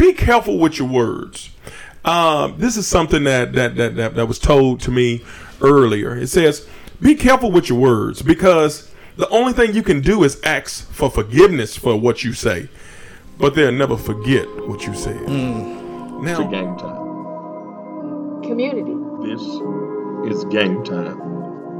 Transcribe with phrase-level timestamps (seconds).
[0.00, 1.50] be careful with your words.
[2.04, 5.22] Um, this is something that, that that, that that was told to me
[5.60, 6.16] earlier.
[6.16, 6.66] It says,
[7.00, 11.10] "Be careful with your words because the only thing you can do is ask for
[11.10, 12.68] forgiveness for what you say,
[13.38, 15.28] but they'll never forget what you said." It's
[16.38, 18.42] Now, game time.
[18.42, 18.96] community,
[19.28, 19.42] This
[20.32, 21.18] is game time.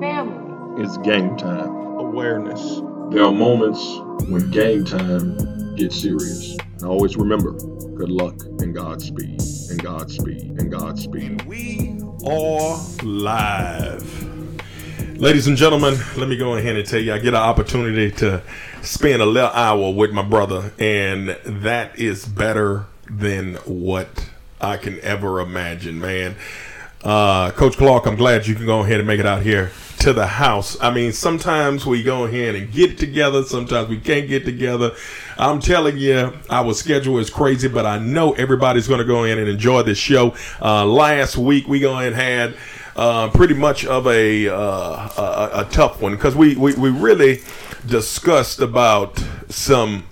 [0.00, 1.70] family, It's game time.
[1.98, 2.62] awareness.
[3.10, 3.80] There are moments
[4.28, 5.36] when game time
[5.80, 6.58] gets serious.
[6.74, 9.40] And always remember, good luck and Godspeed,
[9.70, 11.40] and Godspeed, and Godspeed.
[11.46, 14.04] We are live.
[15.18, 18.42] Ladies and gentlemen, let me go ahead and tell you I get an opportunity to
[18.82, 24.28] spend a little hour with my brother, and that is better than what
[24.60, 26.36] I can ever imagine, man.
[27.02, 30.12] Uh, Coach Clark, I'm glad you can go ahead and make it out here to
[30.14, 30.78] the house.
[30.80, 34.92] I mean, sometimes we go ahead and get together, sometimes we can't get together.
[35.40, 39.38] I'm telling you, our schedule is crazy, but I know everybody's going to go in
[39.38, 40.34] and enjoy this show.
[40.60, 42.54] Uh, last week, we go and had
[42.94, 47.40] uh, pretty much of a, uh, a, a tough one because we, we, we really
[47.86, 50.04] discussed about some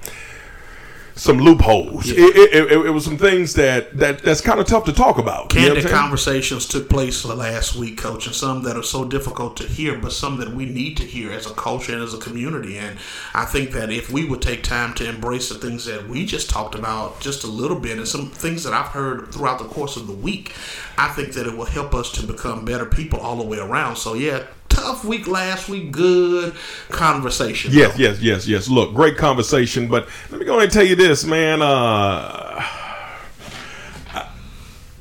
[1.19, 2.09] some loopholes.
[2.09, 5.19] It, it, it, it was some things that, that that's kind of tough to talk
[5.19, 5.53] about.
[5.53, 9.57] You know Candid conversations took place last week, Coach, and some that are so difficult
[9.59, 12.19] to hear, but some that we need to hear as a culture and as a
[12.19, 12.79] community.
[12.79, 12.99] And
[13.35, 16.49] I think that if we would take time to embrace the things that we just
[16.49, 19.97] talked about just a little bit, and some things that I've heard throughout the course
[19.97, 20.55] of the week,
[20.97, 23.97] I think that it will help us to become better people all the way around.
[23.97, 26.55] So yeah, tough week last week, good
[26.91, 27.73] conversation.
[27.73, 28.03] Yes, though.
[28.03, 28.69] yes, yes, yes.
[28.69, 31.63] Look, great conversation, but let me go ahead and tell you this, man.
[31.63, 32.65] Uh,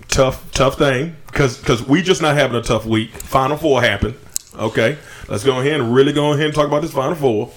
[0.08, 3.12] tough, tough thing, because because we just not having a tough week.
[3.12, 4.16] Final four happened.
[4.56, 7.52] Okay, let's go ahead and really go ahead and talk about this Final Four.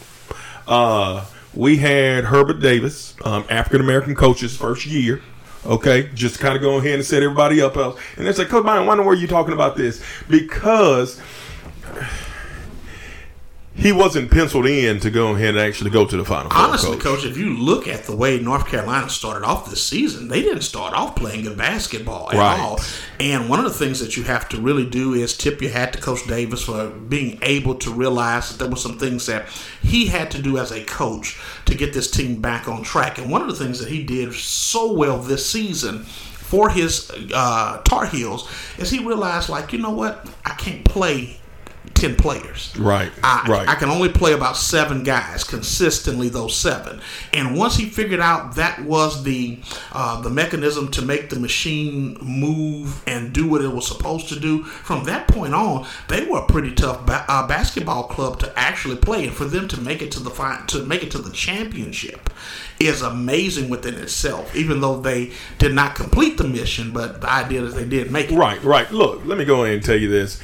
[0.66, 1.24] Uh,
[1.54, 5.22] we had Hubert Davis, um, African American coach's first year.
[5.66, 7.76] Okay, just kind of go ahead and set everybody up.
[7.76, 8.00] else.
[8.16, 10.02] And they say, Coach Byron, why in the world are you talking about this?
[10.28, 11.20] Because
[13.74, 16.50] he wasn't penciled in to go ahead and actually go to the final.
[16.50, 17.24] Four, Honestly, coach.
[17.24, 20.92] if you look at the way North Carolina started off this season, they didn't start
[20.92, 22.60] off playing good basketball at Right.
[22.60, 22.80] all.
[23.20, 25.92] And one of the things that you have to really do is tip your hat
[25.94, 29.46] to Coach Davis for being able to realize that there were some things that
[29.82, 33.16] he had to do as a coach to get this team back on track.
[33.18, 37.80] And one of the things that he did so well this season for his uh,
[37.84, 38.46] Tar Heels
[38.76, 41.36] is he realized, like, you know what, I can't play.
[41.94, 42.74] 10 players.
[42.78, 43.68] Right, I, right.
[43.68, 46.28] I can only play about seven guys consistently.
[46.28, 47.00] Those seven,
[47.32, 49.58] and once he figured out that was the
[49.92, 54.38] uh, the mechanism to make the machine move and do what it was supposed to
[54.38, 58.58] do, from that point on, they were a pretty tough ba- uh, basketball club to
[58.58, 61.18] actually play, and for them to make it to the fi- to make it to
[61.18, 62.30] the championship
[62.78, 64.54] is amazing within itself.
[64.56, 68.32] Even though they did not complete the mission, but the idea is they did make
[68.32, 68.36] it.
[68.36, 68.90] Right, right.
[68.90, 70.40] Look, let me go ahead and tell you this.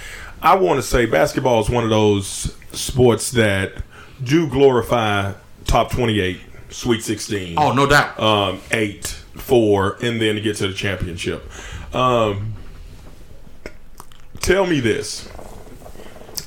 [0.47, 3.73] I want to say basketball is one of those sports that
[4.23, 5.33] do glorify
[5.65, 6.39] top 28,
[6.71, 7.59] Sweet 16.
[7.59, 8.21] Oh, no doubt.
[8.21, 11.43] um, eight, four, and then to get to the championship.
[11.93, 12.55] Um,
[14.39, 15.29] tell me this.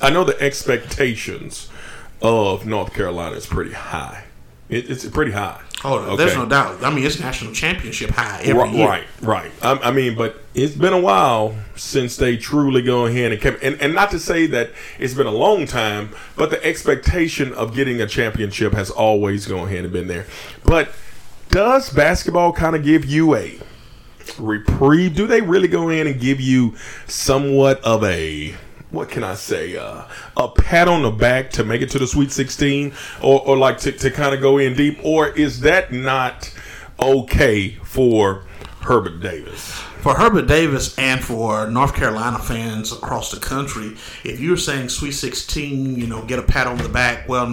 [0.00, 1.68] I know the expectations
[2.22, 4.24] of North Carolina is pretty high.
[4.70, 5.60] It, it's pretty high.
[5.82, 6.84] Oh, there's no doubt.
[6.84, 8.86] I mean, it's national championship high every Right, year.
[8.86, 9.52] right, right.
[9.62, 13.62] I, I mean, but it's been a while since they truly go ahead and kept.
[13.62, 17.74] And, and not to say that it's been a long time, but the expectation of
[17.74, 20.26] getting a championship has always gone ahead and been there.
[20.64, 20.90] But
[21.48, 23.58] does basketball kind of give you a
[24.38, 25.16] reprieve?
[25.16, 26.76] Do they really go in and give you
[27.06, 28.54] somewhat of a
[28.90, 29.76] what can I say?
[29.76, 30.04] Uh,
[30.36, 32.92] a pat on the back to make it to the Sweet 16,
[33.22, 36.52] or, or like to, to kind of go in deep, or is that not
[37.00, 38.44] okay for
[38.86, 39.72] Hubert Davis?
[40.00, 45.12] For Hubert Davis and for North Carolina fans across the country, if you're saying Sweet
[45.12, 47.46] 16, you know, get a pat on the back, well,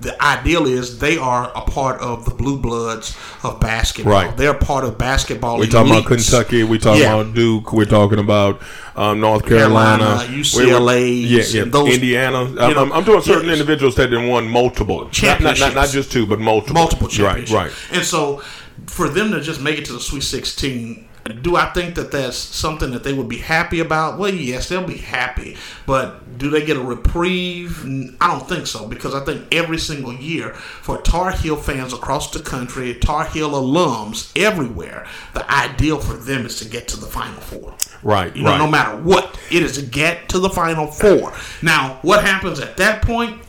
[0.00, 4.12] the ideal is they are a part of the blue bloods of basketball.
[4.12, 4.36] Right.
[4.36, 5.58] They're part of basketball.
[5.58, 6.06] We're talking about.
[6.06, 6.64] Kentucky.
[6.64, 7.14] We're talking Yeah.
[7.14, 7.72] about Duke.
[7.72, 8.60] We're talking about
[8.96, 12.42] um, North Carolina, Carolina, UCLA, yeah, yeah, those- Indiana.
[12.42, 13.58] I'm, know, I'm, I'm doing certain yes.
[13.60, 17.52] individuals that have won multiple, not, not, not, not just two, but multiple, multiple championships.
[17.52, 17.96] Right, right.
[17.96, 18.42] And so,
[18.86, 21.08] for them to just make it to the Sweet 16,
[21.42, 24.18] do I think that that's something that they would be happy about?
[24.18, 25.56] Well, yes, they'll be happy.
[25.86, 27.84] But do they get a reprieve?
[28.20, 32.30] I don't think so because I think every single year for Tar Heel fans across
[32.30, 37.06] the country, Tar Heel alums everywhere, the ideal for them is to get to the
[37.06, 37.74] Final Four.
[38.02, 38.58] Right, You know, right.
[38.58, 41.32] no matter what, it is to get to the Final Four.
[41.62, 43.40] Now, what happens at that point?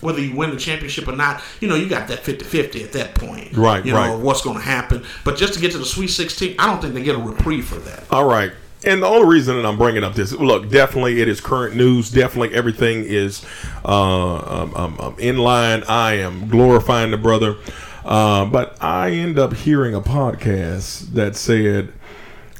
[0.00, 3.14] Whether you win the championship or not, you know, you got that 50-50 at that
[3.14, 3.56] point.
[3.56, 4.12] Right, You know, right.
[4.12, 5.04] of what's going to happen.
[5.24, 7.66] But just to get to the Sweet 16, I don't think they get a reprieve
[7.66, 8.04] for that.
[8.10, 8.52] All right.
[8.82, 12.10] And the only reason that I'm bringing up this, look, definitely it is current news.
[12.10, 13.44] Definitely everything is
[13.84, 15.82] uh, um, um, um, in line.
[15.86, 17.56] I am glorifying the brother.
[18.04, 21.92] Uh, but I end up hearing a podcast that said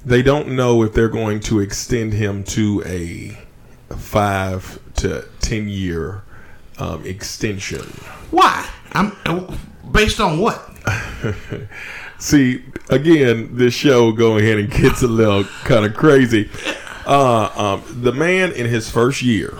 [0.05, 3.39] they don't know if they're going to extend him to a
[3.95, 6.23] five to ten year
[6.81, 7.83] um, extension.
[8.31, 8.69] Why?
[8.93, 9.13] I'm
[9.93, 10.69] based on what?
[12.19, 16.51] See, again, this show go ahead and gets a little kind of crazy.
[17.07, 19.57] Uh, um, the man in his first year,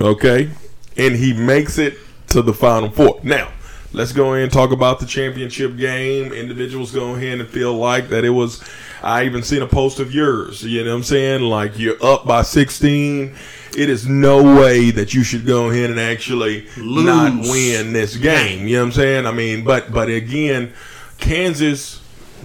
[0.00, 0.50] okay,
[0.96, 1.98] and he makes it
[2.28, 3.20] to the final four.
[3.22, 3.50] Now,
[3.92, 6.32] let's go ahead and talk about the championship game.
[6.32, 8.62] Individuals go ahead and feel like that it was.
[9.02, 10.62] I even seen a post of yours.
[10.62, 11.42] You know what I'm saying?
[11.42, 13.34] Like you're up by 16.
[13.76, 18.66] It is no way that you should go ahead and actually not win this game.
[18.66, 19.26] You know what I'm saying?
[19.26, 20.72] I mean, but but again,
[21.18, 22.00] Kansas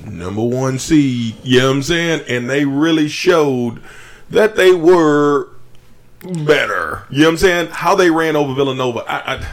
[0.06, 1.36] number one seed.
[1.44, 2.26] You know what I'm saying?
[2.28, 3.82] And they really showed
[4.30, 5.50] that they were
[6.22, 7.06] better.
[7.10, 7.68] You know what I'm saying?
[7.72, 9.00] How they ran over Villanova.
[9.08, 9.48] I, I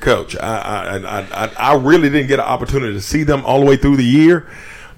[0.00, 3.60] coach, I, I I I I really didn't get an opportunity to see them all
[3.60, 4.46] the way through the year,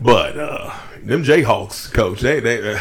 [0.01, 0.73] but uh,
[1.03, 2.79] them Jayhawks, coach, they they uh,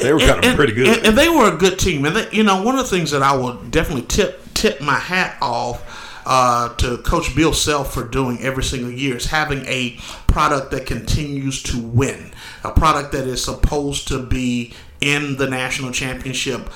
[0.00, 0.88] they were kind of And- pretty good.
[0.88, 2.04] And, and they were a good team.
[2.04, 4.94] And they, you know, one of the things that I will definitely tip tip my
[4.98, 5.82] hat off
[6.26, 10.86] uh, to Coach Bill Self for doing every single year is having a product that
[10.86, 12.32] continues to win,
[12.62, 16.68] a product that is supposed to be in the national championship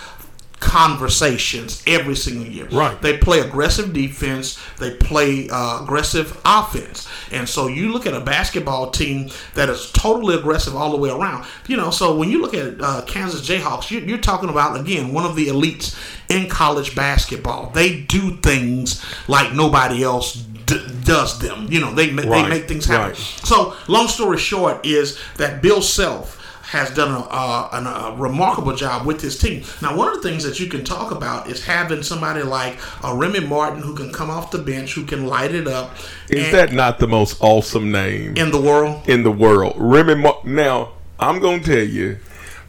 [0.60, 2.66] conversations every single year.
[2.70, 3.00] Right.
[3.00, 4.58] They play aggressive defense.
[4.78, 7.06] They play uh, aggressive offense.
[7.30, 11.10] And so you look at a basketball team that is totally aggressive all the way
[11.10, 11.46] around.
[11.66, 15.12] You know, so when you look at uh, Kansas Jayhawks, you're, you're talking about again
[15.12, 15.96] one of the elites
[16.28, 17.70] in college basketball.
[17.70, 21.66] They do things like nobody else d- does them.
[21.70, 23.08] You know, they ma- Right, they make things happen.
[23.10, 23.16] right.
[23.16, 26.34] So long story short is that Bill Self
[26.68, 29.62] has done a, uh, an, a remarkable job with his team.
[29.80, 33.14] Now, one of the things that you can talk about is having somebody like a
[33.16, 35.96] Remy Martin who can come off the bench, who can light it up.
[36.28, 39.08] Is that not the most awesome name in the world?
[39.08, 39.74] in the world?
[39.78, 42.18] Remy Mar- now, I'm going to tell you,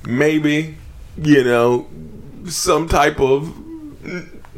[0.07, 0.77] maybe,
[1.17, 1.87] you know,
[2.45, 3.53] some type of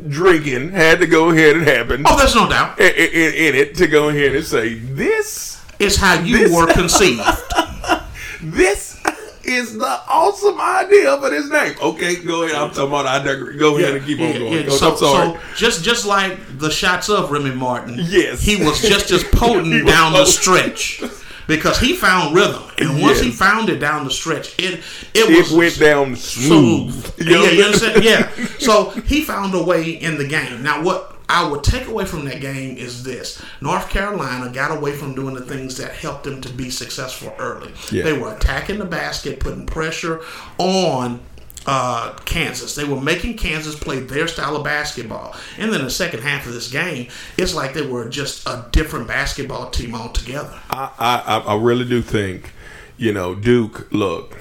[0.08, 2.80] drinking had to go ahead and happen Oh, there's no doubt.
[2.80, 6.72] in, in, in it to go ahead and say, this, is how you This- were
[6.72, 7.22] conceived.
[8.44, 9.02] this
[9.44, 11.76] is the awesome idea for this name.
[11.82, 12.56] Okay, go ahead.
[12.56, 13.56] I'm talking about, I digress.
[13.58, 14.54] Go ahead and keep on going.
[14.54, 14.64] yeah.
[14.64, 15.28] Coach, So, I'm sorry.
[15.34, 18.42] so just just like the shots of Remy Martin, Yes.
[18.42, 21.02] he was just as potent down the stretch
[21.48, 24.76] because he found rhythm, and once he found it down the stretch, it
[25.14, 26.94] it it was went down smooth.
[26.94, 27.28] smooth.
[27.28, 28.04] You know yeah, you understand?
[28.04, 28.30] Yeah.
[28.60, 30.62] So he found a way in the game.
[30.64, 34.92] Now, what I would take away from that game is this: North Carolina got away
[34.92, 37.72] from doing the things that helped them to be successful early.
[37.92, 38.04] Yeah.
[38.04, 40.22] They were attacking the basket, putting pressure
[40.58, 41.22] on.
[41.64, 42.74] Uh, Kansas.
[42.74, 45.36] They were making Kansas play their style of basketball.
[45.60, 49.08] And then the second half of this game, it's like they were just a different
[49.08, 50.60] basketball team altogether.
[50.72, 52.52] I, I, I really do think,
[52.98, 53.88] you know, Duke.
[53.92, 54.40] Look,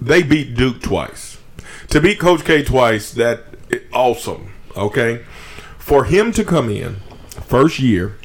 [0.00, 1.38] they beat Duke twice.
[1.88, 3.40] To beat Coach K twice, that
[3.92, 4.52] awesome.
[4.76, 5.24] Okay,
[5.86, 6.96] for him to come in
[7.46, 8.16] first year,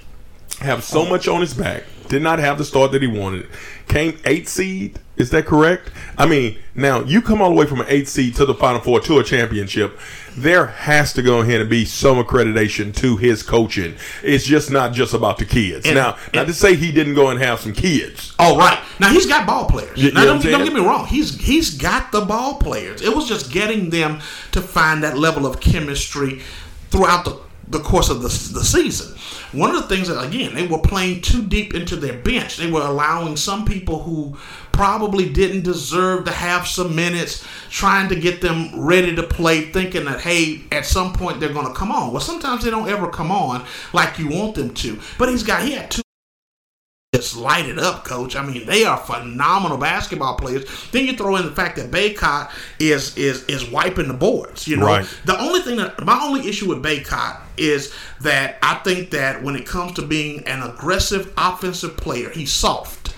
[0.61, 3.47] have so much on his back, did not have the start that he wanted.
[3.87, 4.97] Came eight seed.
[5.15, 5.91] Is that correct?
[6.17, 8.81] I mean, now you come all the way from an eight seed to the Final
[8.81, 9.99] Four to a championship.
[10.35, 13.93] There has to go ahead and be some accreditation to his coaching.
[14.23, 15.85] It's just not just about the kids.
[15.85, 18.33] And- now, not to say he didn't go and have some kids.
[18.39, 18.79] Oh right.
[18.99, 19.95] Now he's got ball players.
[20.01, 21.05] You- now you don't, don't get me wrong.
[21.05, 23.03] He's he's got the ball players.
[23.03, 24.19] It was just getting them
[24.53, 26.41] to find that level of chemistry
[26.89, 27.37] throughout the
[27.71, 29.17] the course of the, the season.
[29.51, 32.57] One of the things that again they were playing too deep into their bench.
[32.57, 34.37] They were allowing some people who
[34.71, 40.05] probably didn't deserve to have some minutes, trying to get them ready to play, thinking
[40.05, 42.11] that hey, at some point they're going to come on.
[42.11, 44.99] Well, sometimes they don't ever come on like you want them to.
[45.17, 46.01] But he's got he had two
[47.13, 48.37] just light it up, coach.
[48.37, 50.63] I mean, they are phenomenal basketball players.
[50.93, 52.49] Then you throw in the fact that Bacot
[52.79, 54.65] is is is wiping the boards.
[54.65, 55.05] You know, Right.
[55.25, 59.57] the only thing that my only issue with Bacot is that I think that when
[59.57, 63.13] it comes to being an aggressive offensive player, he's soft.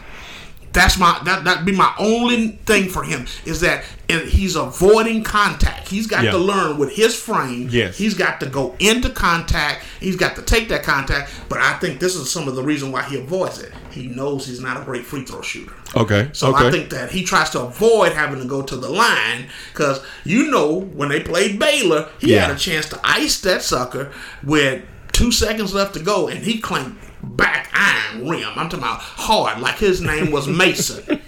[0.71, 5.23] That's my that that'd be my only thing for him is that and he's avoiding
[5.23, 5.87] contact.
[5.89, 6.31] He's got Yeah.
[6.31, 7.67] to learn with his frame.
[7.69, 7.95] Yes.
[7.99, 9.85] He's got to go into contact.
[9.99, 11.29] He's got to take that contact.
[11.47, 13.71] But I think this is some of the reason why he avoids it.
[13.93, 15.73] He knows he's not a great free throw shooter.
[15.95, 16.29] Okay.
[16.33, 16.67] So okay.
[16.67, 20.49] I think that he tries to avoid having to go to the line because you
[20.51, 22.47] know when they played Baylor, he Yeah.
[22.47, 24.11] had a chance to ice that sucker
[24.43, 28.49] with two seconds left to go, and he clanked back iron rim.
[28.55, 31.21] I'm talking about hard, like his name was Mason.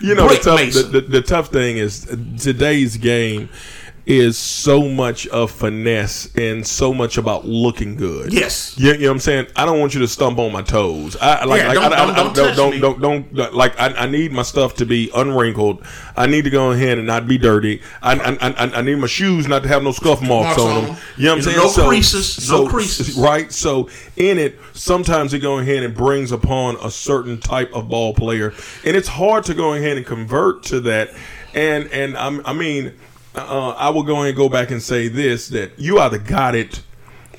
[0.00, 2.06] You know, the tough, the, the, the tough thing is
[2.38, 3.48] today's game
[4.10, 8.32] is so much of finesse and so much about looking good.
[8.32, 8.76] Yes.
[8.76, 9.46] You, you know what I'm saying?
[9.54, 11.16] I don't want you to stump on my toes.
[11.20, 12.80] I like, Yeah, like don't- I, don't- I, don't don't, don't, me.
[12.80, 15.84] don't, don't, don't- like I, I need my stuff to be unwrinkled.
[16.16, 17.82] I need to go ahead and not be dirty.
[18.02, 20.70] I, I, I, I need my shoes not to have no scuff marks Marks on
[20.70, 20.94] on them.
[20.94, 21.02] them.
[21.16, 21.56] You know what I'm saying?
[21.56, 23.16] no creases, no creases.
[23.20, 23.52] Right.
[23.52, 28.12] So in it, sometimes it go ahead and brings upon a certain type of ball
[28.14, 28.52] player,
[28.84, 31.10] and it's hard to go ahead and convert to that.
[31.54, 32.92] And and I'm, I mean,
[33.34, 36.82] uh, I will go and go back and say this: that you either got it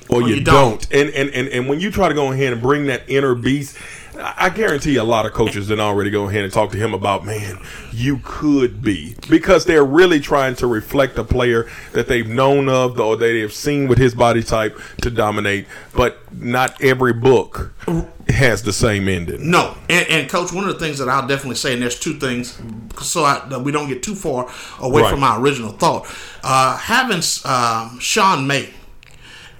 [0.08, 0.80] or, you, you don't.
[0.80, 0.92] don't.
[0.92, 3.76] And, and and and when you try to go ahead and bring that inner beast.
[4.24, 7.24] I guarantee a lot of coaches that already go ahead and talk to him about,
[7.24, 7.58] man,
[7.92, 12.98] you could be because they're really trying to reflect a player that they've known of
[13.00, 15.66] or they have seen with his body type to dominate.
[15.94, 17.72] But not every book
[18.28, 19.50] has the same ending.
[19.50, 22.14] No, and, and coach, one of the things that I'll definitely say, and there's two
[22.14, 22.60] things,
[23.02, 24.50] so I, that we don't get too far
[24.80, 25.10] away Right.
[25.10, 26.06] from my original thought.
[26.42, 28.70] Uh, having um, Sean May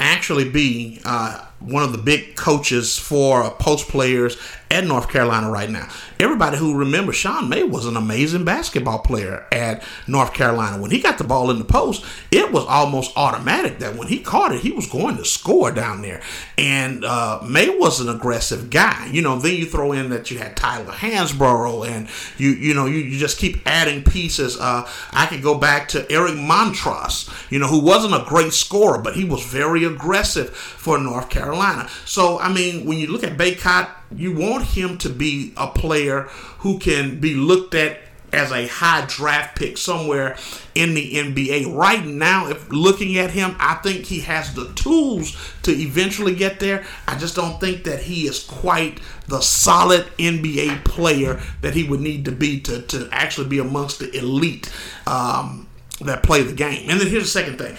[0.00, 4.36] actually be uh, one of the big coaches for post players
[4.72, 5.88] at North Carolina right now.
[6.18, 10.80] Everybody who remembers Sean May was an amazing basketball player at North Carolina.
[10.80, 14.20] When he got the ball in the post, it was almost automatic that when he
[14.20, 16.22] caught it, he was going to score down there.
[16.56, 19.10] And uh, May was an aggressive guy.
[19.12, 22.86] You know, then you throw in that you had Tyler Hansbrough, and you you know
[22.86, 24.58] you, you just keep adding pieces.
[24.58, 28.98] Uh, I could go back to Eric Montross, you know, who wasn't a great scorer,
[28.98, 31.88] but he was very aggressive for North Carolina.
[32.06, 36.22] So I mean, when you look at Bacot, you want him to be a player
[36.58, 37.98] who can be looked at
[38.32, 40.36] as a high draft pick somewhere
[40.74, 41.74] in the NBA.
[41.74, 46.58] Right now, if looking at him, I think he has the tools to eventually get
[46.58, 46.86] there.
[47.06, 52.00] I just don't think that he is quite the solid NBA player that he would
[52.00, 54.72] need to be to, to actually be amongst the elite
[55.06, 55.68] um,
[56.00, 56.88] that play the game.
[56.88, 57.76] And then here's the second thing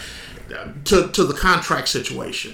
[0.56, 2.54] uh, to, to the contract situation.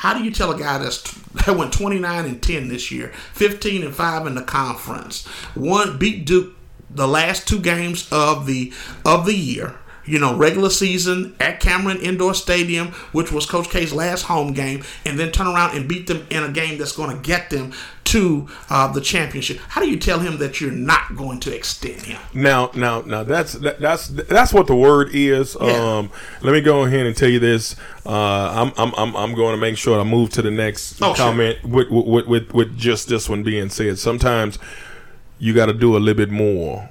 [0.00, 1.02] How do you tell a guy that's
[1.44, 6.24] that went 29 and 10 this year, 15 and 5 in the conference, one beat
[6.24, 6.54] Duke
[6.88, 8.72] the last two games of the
[9.04, 9.74] of the year,
[10.06, 14.82] you know, regular season at Cameron Indoor Stadium, which was Coach K's last home game,
[15.04, 17.72] and then turn around and beat them in a game that's going to get them
[18.04, 19.58] to uh, the championship.
[19.68, 22.20] How do you tell him that you're not going to extend him?
[22.34, 25.56] Now, now, now that's that, that's that's what the word is.
[25.60, 25.98] Yeah.
[25.98, 26.10] Um,
[26.42, 27.76] let me go ahead and tell you this.
[28.04, 31.14] Uh, I'm, I'm I'm I'm going to make sure I move to the next Oh,
[31.14, 31.26] sure.
[31.26, 33.98] comment with, with with with just this one being said.
[33.98, 34.58] Sometimes
[35.38, 36.88] you got to do a little bit more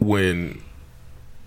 [0.00, 0.60] when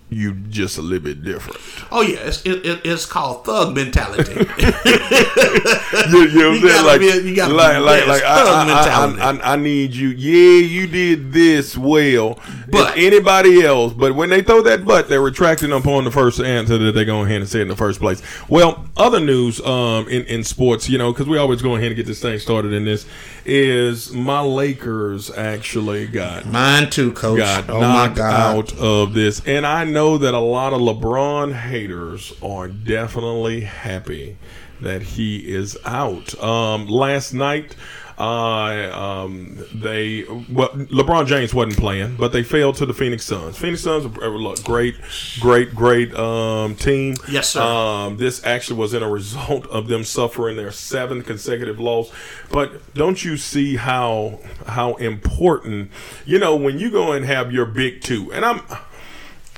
[0.09, 1.59] you just a little bit different.
[1.91, 4.31] Oh yeah, it's, it, it, it's called thug mentality.
[4.35, 6.61] you, you know what I'm saying?
[6.61, 9.41] gotta Like, be- you gotta be- like, like, like, thug I, I, mentality.
[9.43, 10.09] I, I, need you.
[10.09, 12.35] Yeah, you did this well,
[12.67, 13.93] But- but anybody else.
[13.93, 17.23] But when they throw that butt, they're retracting upon the first answer that they go
[17.23, 18.21] ahead and say in the first place.
[18.47, 21.95] Well, other news um, in in sports, you know, because we always go ahead and
[21.97, 23.05] get this thing started in this,
[23.47, 27.37] is my Lakers actually got Mine too, coach.
[27.37, 28.57] got oh my knocked god.
[28.57, 29.41] out of this.
[29.45, 34.37] And I know that a lot of LeBron haters are definitely happy
[34.81, 36.39] that he is out.
[36.43, 37.75] Um, last night,
[38.17, 43.57] uh, um, they well, LeBron James wasn't playing, but they failed to the Phoenix Suns.
[43.57, 44.95] Phoenix Suns look, great,
[45.39, 47.15] great, great um, team.
[47.29, 47.61] Yes, sir.
[47.61, 52.11] Um, this actually was in a result of them suffering their seventh consecutive loss.
[52.51, 55.91] But don't you see how how important
[56.25, 58.61] you know when you go and have your big two, and I'm.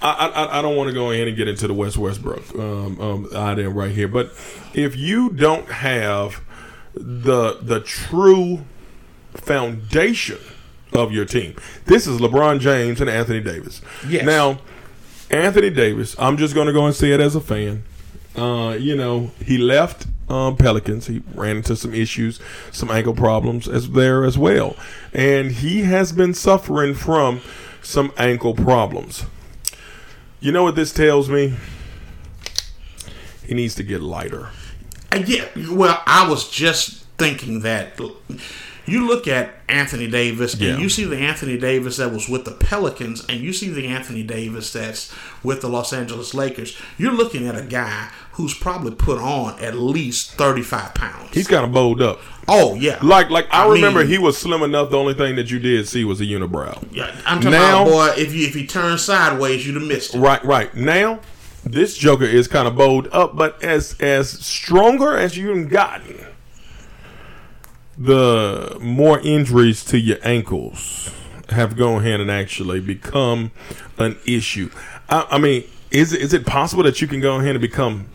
[0.01, 3.01] I, I, I don't want to go ahead and get into the West Westbrook um,
[3.01, 4.27] um, idea right here, but
[4.73, 6.41] if you don't have
[6.99, 8.65] the the true
[9.33, 10.39] foundation
[10.93, 13.81] of your team, this is LeBron James and Anthony Davis.
[14.07, 14.25] Yes.
[14.25, 14.59] Now,
[15.31, 17.83] Anthony Davis, I'm just going to go and say it as a fan.
[18.35, 21.07] Uh, you know, he left um, Pelicans.
[21.07, 22.39] He ran into some issues,
[22.71, 24.75] some ankle problems as there as well,
[25.13, 27.41] and he has been suffering from
[27.81, 29.25] some ankle problems.
[30.39, 31.55] You know what this tells me?
[33.45, 34.49] He needs to get lighter.
[35.25, 37.99] Yeah, well, I was just thinking that
[38.85, 40.71] you look at Anthony Davis Yeah.
[40.73, 43.87] and you see the Anthony Davis that was with the Pelicans and you see the
[43.87, 45.13] Anthony Davis that's
[45.43, 46.75] with the Los Angeles Lakers.
[46.97, 51.29] You're looking at a guy who's probably put on at least 35 pounds.
[51.33, 52.19] He's kind of bowled up.
[52.47, 52.97] oh, yeah.
[53.03, 54.89] Like, like I, I remember mean- he was slim enough.
[54.91, 56.83] The only thing that you did see was a unibrow.
[56.91, 60.15] yeah, I'm talking Now- about, boy, if, you, if he turned sideways, you'd have missed
[60.15, 60.19] it.
[60.19, 60.73] Right, right.
[60.73, 61.19] Now,
[61.63, 66.25] this Joker is kind of bowled up, but as as stronger as you've gotten,
[67.97, 71.11] the more injuries to your ankles
[71.49, 73.51] have gone ahead and actually become
[73.97, 74.69] an issue.
[75.09, 78.07] I, I mean, is is it possible that you can go ahead and become?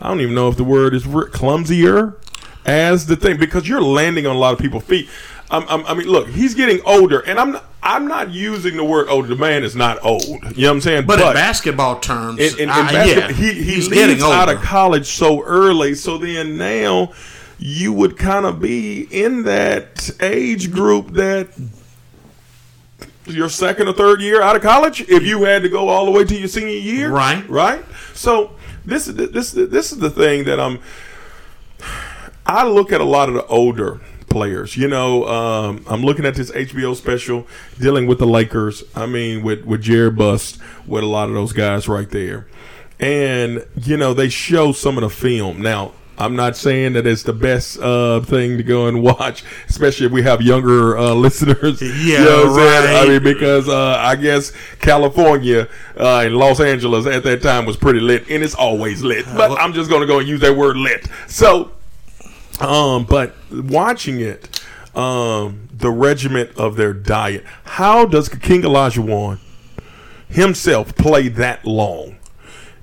[0.00, 2.16] I don't even know if the word is clumsier
[2.64, 5.08] as the thing because you're landing on a lot of people's feet.
[5.50, 8.84] I'm, I'm, I mean, look, he's getting older, and I'm not, I'm not using the
[8.84, 9.26] word older.
[9.28, 10.22] The man is not old.
[10.24, 11.06] You know what I'm saying?
[11.06, 14.34] But, in basketball terms, in, in, in I- basketball, yeah, he, he he's getting older.
[14.36, 15.94] out of college so early.
[15.94, 17.12] So then now
[17.58, 21.48] you would kind of be in that age group that
[23.26, 26.10] your second or third year out of college if you had to go all the
[26.10, 27.48] way to your senior year Right.
[27.48, 28.52] right so
[28.84, 30.80] this is this this is the thing that i'm
[32.46, 34.76] i look at a lot of the older players.
[34.76, 37.46] You know um, i'm looking at this hbo special
[37.78, 38.82] dealing with the lakers.
[38.94, 42.46] I mean with with Jerry Buss with a lot of those guys right there.
[42.98, 45.60] And you know they show some of the film.
[45.60, 50.04] Now i'm not saying that it's the best uh, thing to go and watch especially
[50.04, 51.80] if we have younger uh, listeners.
[51.80, 52.96] Yeah, you know saying?
[52.96, 57.76] i mean because uh, i guess california uh, and los angeles at that time was
[57.76, 59.24] pretty lit and it's always lit.
[59.34, 61.08] But i'm just going to go and use that word lit.
[61.26, 61.72] So
[62.60, 64.60] um, but watching it,
[64.94, 67.44] um, the regiment of their diet.
[67.64, 69.38] How does Hakeem Olajuwon
[70.28, 72.16] himself play that long?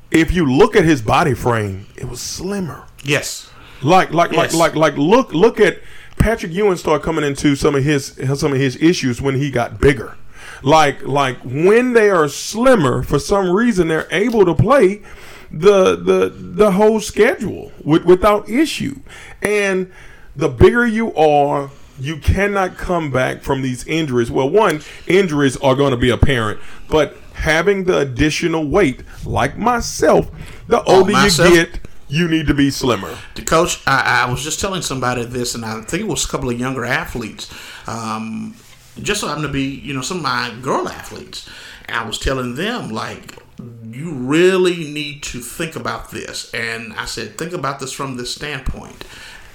[0.10, 2.86] If you look at his body frame, it was slimmer.
[3.04, 3.50] yes,
[3.84, 4.54] Like, like, Yes.
[4.54, 4.98] like, like, like.
[4.98, 5.80] Look, look at
[6.18, 9.80] Patrick Ewing start coming into some of his some of his issues when he got
[9.80, 10.16] bigger.
[10.64, 15.02] Like, like when they are slimmer, for some reason they're able to play
[15.52, 19.00] the the the whole schedule with, without issue.
[19.42, 19.92] And
[20.36, 24.30] the bigger you are, you cannot come back from these injuries.
[24.30, 30.30] Well, one, injuries are going to be apparent, but having the additional weight, like myself,
[30.68, 31.50] the older myself?
[31.50, 33.18] you get, you need to be slimmer.
[33.36, 36.28] The coach, I, I was just telling somebody this, and I think it was a
[36.28, 37.52] couple of younger athletes.
[37.88, 38.56] Um,
[39.02, 41.50] just so happened to be, you know, some of my girl athletes.
[41.86, 46.54] And I was telling them, like, you really need to think about this.
[46.54, 49.04] And I said, think about this from this standpoint.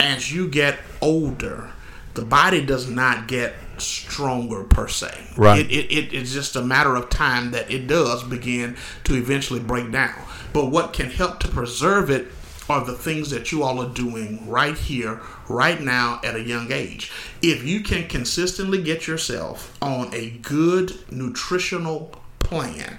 [0.00, 1.70] As you get older,
[2.14, 5.26] the body does not get stronger per se.
[5.36, 5.64] Right.
[5.66, 9.60] It, it, it, it's just a matter of time that it does begin to eventually
[9.60, 10.20] break down.
[10.52, 12.28] But what can help to preserve it
[12.68, 16.70] are the things that you all are doing right here, right now, at a young
[16.70, 17.10] age.
[17.40, 22.98] If you can consistently get yourself on a good nutritional plan,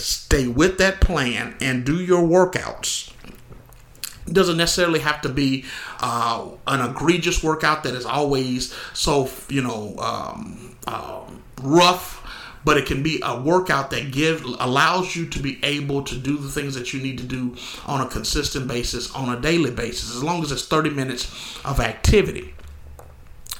[0.00, 3.12] stay with that plan, and do your workouts.
[4.30, 5.64] Doesn't necessarily have to be
[6.00, 12.18] uh, an egregious workout that is always so you know um, um, rough
[12.64, 16.36] but it can be a workout that gives allows you to be able to do
[16.36, 17.56] the things that you need to do
[17.86, 21.80] on a consistent basis on a daily basis as long as it's 30 minutes of
[21.80, 22.52] activity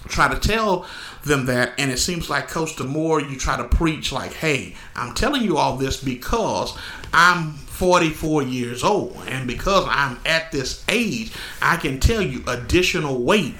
[0.06, 0.86] try to tell
[1.24, 4.74] them that and it seems like coach the more you try to preach like hey
[4.94, 6.76] i'm telling you all this because
[7.12, 13.22] i'm 44 years old and because i'm at this age i can tell you additional
[13.22, 13.56] weight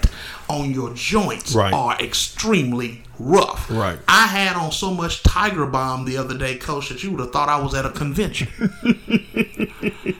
[0.49, 1.71] on your joints Right.
[1.73, 3.99] are extremely rough Right.
[4.07, 7.31] i had on so much Tiger Balm the other day coach that you would have
[7.31, 8.47] thought i was at a convention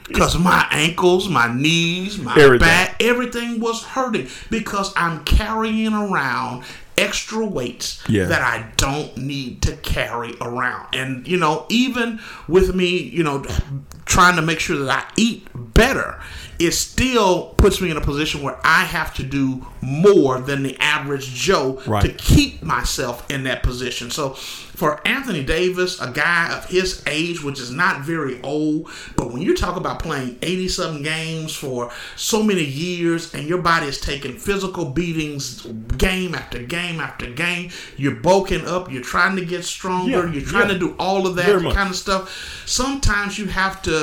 [0.06, 2.58] because my ankles, my knees, my Everything.
[2.66, 6.64] back, everything was hurting because I'm carrying around
[6.98, 8.26] extra weights Yeah.
[8.26, 10.88] that I don't need to carry around.
[10.94, 13.44] And you know, even with me, you know,
[14.10, 16.20] trying to make sure that I eat better,
[16.58, 20.76] it still puts me in a position where I have to do more than the
[20.78, 22.02] average Joe Right.
[22.02, 24.10] to keep myself in that position.
[24.10, 29.32] So for Anthony Davis, a guy of his age, which is not very old, but
[29.32, 33.86] when you talk about playing 80 something games for so many years and your body
[33.86, 35.62] is taking physical beatings
[35.96, 40.42] game after game after game, you're bulking up, you're trying to get stronger, Yeah, you're
[40.42, 40.74] trying yeah.
[40.74, 42.62] to do all of that kind of stuff.
[42.66, 43.99] Sometimes you have to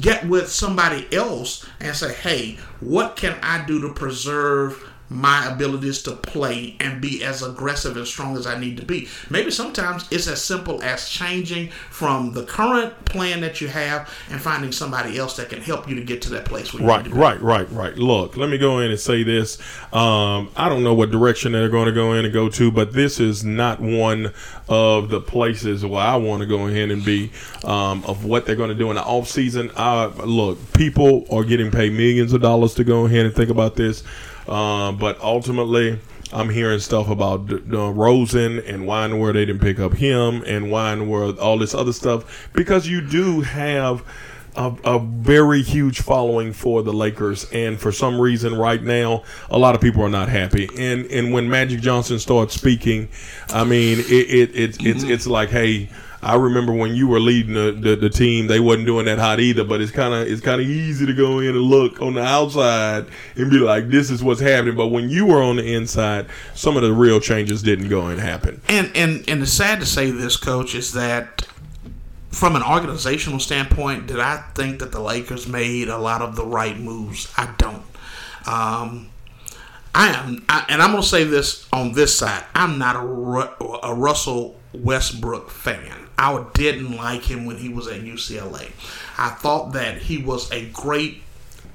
[0.00, 6.02] get with somebody else and say, hey, what can I do to preserve my abilities
[6.02, 9.08] to play and be as aggressive and strong as I need to be?
[9.30, 14.40] Maybe sometimes it's as simple as changing from the current plan that you have and
[14.40, 17.40] finding somebody else that can help you to get to that place where Right, right,
[17.40, 17.96] right, right.
[17.96, 19.58] Look, let me go in and say this.
[19.92, 22.92] Um, I don't know what direction they're going to go in and go to, but
[22.92, 24.32] this is not one
[24.68, 27.30] of the places where I want to go ahead and be
[27.64, 29.70] um, of what they're going to do in the off season.
[29.76, 33.76] I, look, people are getting paid millions of dollars to go ahead and think about
[33.76, 34.02] this,
[34.48, 35.98] um, but ultimately.
[36.32, 39.78] I'm hearing stuff about D- D- Rosen and why in the world they didn't pick
[39.78, 44.02] up him and why in the world all this other stuff because you do have
[44.56, 49.58] a, a very huge following for the Lakers, and for some reason, right now, a
[49.58, 50.68] lot of people are not happy.
[50.76, 53.08] And and when Magic Johnson starts speaking,
[53.50, 55.10] I mean, it, it, it it's Mm-hmm.
[55.12, 55.88] it's like, hey.
[56.24, 59.40] I remember when you were leading the, the, the team, they wasn't doing that hot
[59.40, 59.62] either.
[59.62, 62.22] But it's kind of it's kind of easy to go in and look on the
[62.22, 63.06] outside
[63.36, 66.76] and be like, "This is what's happening." But when you were on the inside, some
[66.76, 68.62] of the real changes didn't go and happen.
[68.68, 71.46] And and and it's sad to say this, coach, is that
[72.30, 76.46] from an organizational standpoint, did I think that the Lakers made a lot of the
[76.46, 77.32] right moves?
[77.36, 77.82] I don't.
[78.46, 79.10] Um,
[79.94, 82.44] I am, I, and I'm going to say this on this side.
[82.54, 86.03] I'm not a, a Russell Westbrook fan.
[86.18, 88.70] I didn't like him when he was at UCLA.
[89.18, 91.22] I thought that he was a great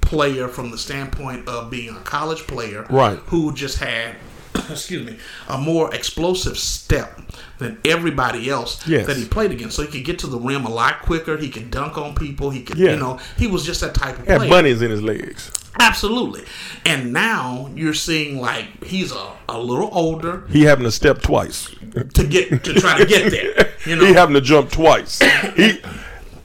[0.00, 3.18] player from the standpoint of being a college player, Right.
[3.26, 4.16] Who just had,
[4.70, 5.16] excuse me,
[5.48, 7.20] a more explosive step
[7.58, 9.06] than everybody else Yes.
[9.06, 9.76] that he played against.
[9.76, 11.36] So he could get to the rim a lot quicker.
[11.36, 12.50] He could dunk on people.
[12.50, 12.92] He could, Yeah.
[12.92, 14.50] you know, he was just that type of Had player.
[14.50, 15.50] bunnies in his legs.
[15.78, 16.42] Absolutely.
[16.84, 21.68] And now you're seeing like he's a, a little older He having to step twice.
[22.14, 23.66] to get to try to get there.
[23.86, 25.20] You know, He having to jump twice.
[25.56, 25.80] he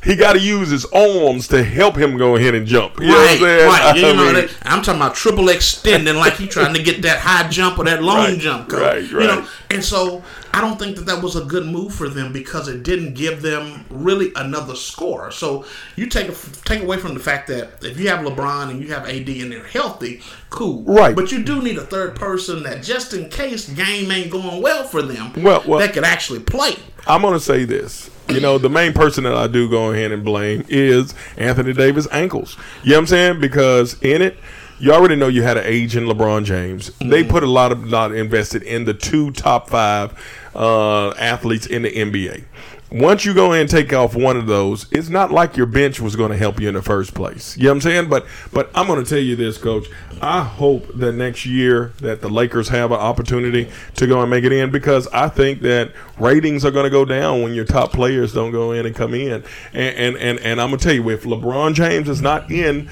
[0.06, 3.00] he got to use his arms to help him go ahead and jump.
[3.00, 3.68] You know what I'm right, saying?
[3.68, 3.82] right.
[3.82, 7.02] I You know, mean, that- I'm talking about triple extending, like he trying to get
[7.02, 8.70] that high jump or that long Right, jump.
[8.70, 8.82] Coach.
[8.82, 12.08] right, You know, and so I don't think that that was a good move for
[12.08, 15.32] them because it didn't give them really another score.
[15.32, 15.66] So
[15.98, 16.32] you take
[16.64, 19.52] take away from the fact that if you have LeBron and you have AD and
[19.52, 20.84] they're healthy, cool.
[20.84, 21.14] Right.
[21.16, 24.84] But you do need a third person that just in case game ain't going well
[24.86, 26.76] for them, Well, well- that could actually play.
[27.08, 28.10] I'm gonna say this.
[28.28, 32.08] You know, the main person that I do go ahead and blame is Anthony Davis'
[32.12, 32.58] ankles.
[32.84, 33.40] You know what I'm saying?
[33.40, 34.38] Because in it,
[34.80, 36.92] you already know you had an aging LeBron James.
[37.00, 40.14] They put a lot of lot invested in the two top five
[40.56, 42.44] uh, athletes in the NBA.
[42.92, 46.00] Once you go in and take off one of those, it's not like your bench
[46.00, 47.58] was going to help you in the first place.
[47.58, 48.10] You know what I'm saying?
[48.10, 49.88] But but I'm going to tell you this, coach.
[50.22, 54.44] I hope that next year that the Lakers have an opportunity to go and make
[54.44, 57.92] it in because I think that ratings are going to go down when your top
[57.92, 59.44] players don't go in and come in.
[59.74, 62.88] And and and, and I'm going to tell you if LeBron James is not in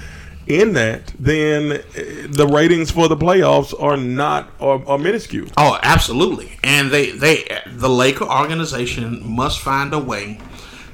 [0.47, 1.81] in that, then uh,
[2.27, 5.47] the ratings for the playoffs are not are, are minuscule.
[5.57, 6.57] Oh, absolutely.
[6.63, 10.39] And they they the Laker organization must find a way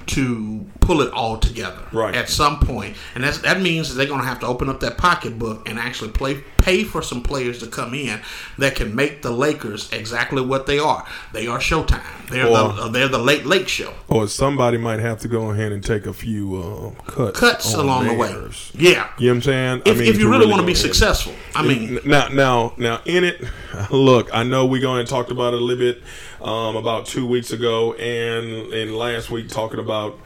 [0.07, 2.15] to pull it all together Right.
[2.15, 4.79] at some point, and that's, that means that they're going to have to open up
[4.79, 8.19] that pocketbook and actually play pay for some players to come in
[8.57, 11.05] that can make the Lakers exactly what they are.
[11.31, 12.01] They are Showtime.
[12.29, 13.93] They're Or- the they're the late late show.
[14.07, 17.85] Or somebody might have to go ahead and take a few uh, cuts Cuts on
[17.85, 18.29] along the way.
[18.73, 19.09] Yeah.
[19.19, 19.81] You know what I'm saying?
[19.85, 20.81] If, if you really want to be ahead.
[20.81, 23.41] successful, I mean, now, now, now, in it,
[23.91, 26.01] look, I know we going and talked about it a little bit
[26.41, 30.17] um, about two weeks ago, and and last week talking about,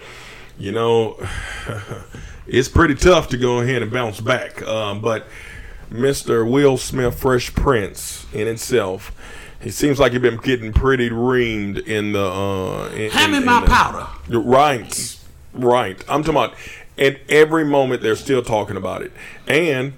[0.57, 1.17] you know,
[2.47, 4.61] it's pretty tough to go ahead and bounce back.
[4.63, 5.27] Um, but
[5.91, 6.49] Mr.
[6.49, 9.11] Will Smith, Fresh Prince, in itself,
[9.61, 12.23] he seems like he's been getting pretty reamed in the.
[12.25, 14.07] Uh, in, hand me in- in my the- powder.
[14.29, 15.17] Right,
[15.53, 16.03] right.
[16.09, 16.53] I'm talking about
[16.97, 19.11] at every moment they're still talking about it,
[19.47, 19.93] and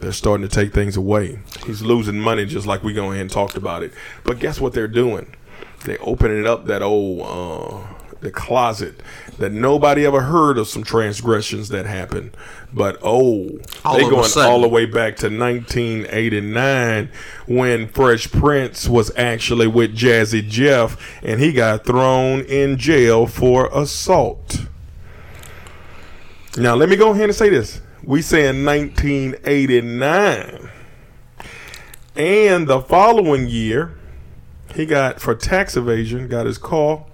[0.00, 1.38] they're starting to take things away.
[1.66, 3.92] He's losing money just like we go ahead and talked about it.
[4.24, 5.34] But guess what they're doing?
[5.84, 9.00] They're opening up that old uh, the closet
[9.38, 12.36] that nobody ever heard of some transgressions that happened.
[12.72, 13.48] But oh,
[13.84, 17.10] All they going all the way back to 1989
[17.46, 23.68] when Fresh Prince was actually with Jazzy Jeff and he got thrown in jail for
[23.72, 24.66] assault.
[26.56, 27.80] Now let me go ahead and say this.
[28.02, 30.70] We saying 1989.
[32.16, 33.96] And the following year,
[34.74, 37.04] he got for tax evasion, got his car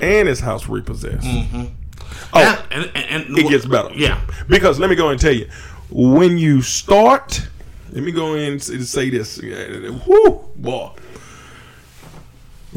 [0.00, 1.26] and his house repossessed.
[1.26, 1.64] Mm-hmm.
[2.32, 3.90] Oh, Yeah, and, and, and- it gets better.
[3.94, 4.20] Yeah.
[4.48, 5.48] Because let me go and tell you,
[5.90, 7.48] when you start,
[7.92, 9.40] let me go and say this.
[10.06, 10.90] Whoo, boy.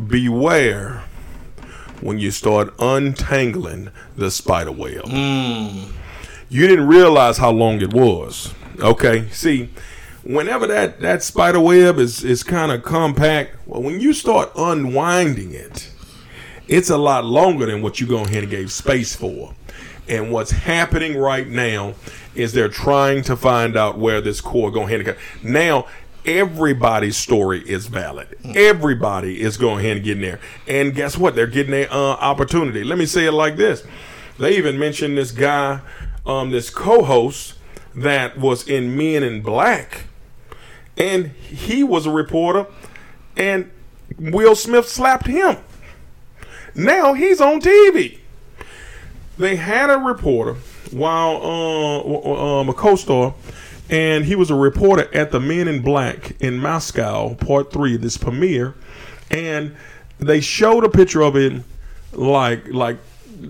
[0.07, 1.03] Beware
[1.99, 5.03] when you start untangling the spider web.
[5.03, 5.91] Mm.
[6.49, 8.53] You didn't realize how long it was.
[8.79, 9.69] Okay, see,
[10.23, 15.53] whenever that, that spider web is, is kind of compact, well, when you start unwinding
[15.53, 15.91] it,
[16.71, 19.53] it's a lot longer than what you go ahead and gave space for.
[20.07, 21.95] And what's happening right now
[22.33, 25.17] is they're trying to find out where this core going ahead and.
[25.43, 25.87] Now
[26.25, 28.37] everybody's story is valid.
[28.55, 30.39] Everybody is going ahead and getting there.
[30.65, 31.35] And guess what?
[31.35, 32.85] They're getting their uh, opportunity.
[32.85, 33.85] Let me say it like this.
[34.39, 35.81] They even mentioned this guy,
[36.25, 37.55] um, this co-host
[37.93, 40.05] that was in Men in Black,
[40.97, 42.65] and he was a reporter,
[43.35, 43.69] and
[44.17, 45.57] Will Smith slapped him.
[46.75, 48.19] Now he's on TV.
[49.37, 50.55] They had a reporter
[50.91, 53.33] while uh, um, a co-star,
[53.89, 58.17] and he was a reporter at the Men in Black in Moscow, Part Three, this
[58.17, 58.75] premiere,
[59.29, 59.75] and
[60.19, 61.63] they showed a picture of it,
[62.13, 62.97] like like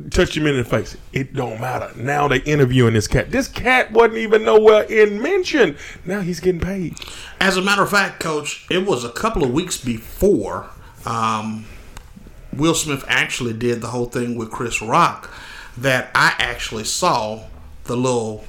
[0.09, 0.95] touched him in the face.
[1.11, 1.91] It don't matter.
[1.95, 3.31] Now they interviewing this cat.
[3.31, 5.75] This cat wasn't even nowhere in mention.
[6.05, 6.95] Now he's getting paid.
[7.39, 10.69] As a matter of fact, Coach, it was a couple of weeks before
[11.05, 11.65] um,
[12.53, 15.31] Will Smith actually did the whole thing with Chris Rock
[15.77, 17.41] that I actually saw
[17.85, 18.43] the little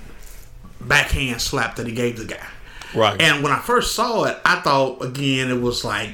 [0.80, 2.46] backhand slap that he gave the guy.
[2.94, 3.20] Right.
[3.20, 6.10] And when I first saw it, I thought again it was like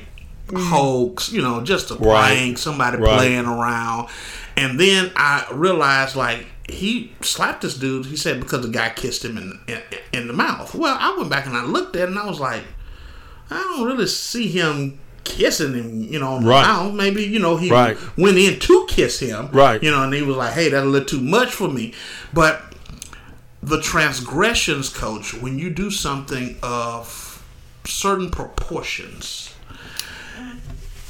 [0.48, 0.68] mm.
[0.68, 2.36] hoax, you know, just a Right.
[2.36, 3.16] prank, somebody Right.
[3.16, 4.08] playing around.
[4.56, 8.06] And then I realized like he slapped this dude.
[8.06, 9.80] He said because the guy kissed him in in,
[10.12, 10.74] in the mouth.
[10.74, 12.62] Well, I went back and I looked at it and I was like,
[13.50, 16.62] I don't really see him kissing him, you know, Right.
[16.66, 16.94] mouth.
[16.94, 17.96] Maybe you know he Right.
[18.16, 19.82] went in to kiss him, Right.
[19.82, 21.92] You know, and he was like, "Hey, that's a little too much for me."
[22.32, 22.62] But
[23.62, 27.42] the transgressions, coach, when you do something of
[27.84, 29.50] certain proportions,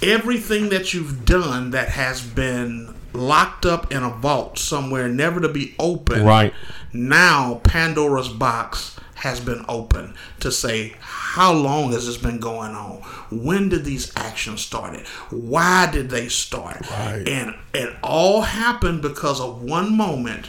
[0.02, 5.48] everything that you've done that has been locked up in a vault somewhere, never to
[5.48, 6.54] be opened, Right.
[6.92, 12.96] now Pandora's box has been open to say how long has this been going on?
[13.30, 15.06] When did these actions started?
[15.30, 16.88] Why did they start?
[16.90, 17.26] Right.
[17.28, 20.46] And it all happened because of one moment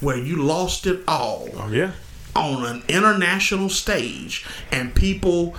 [0.00, 1.92] where you lost it all Oh yeah.
[2.34, 5.54] on an international stage, and people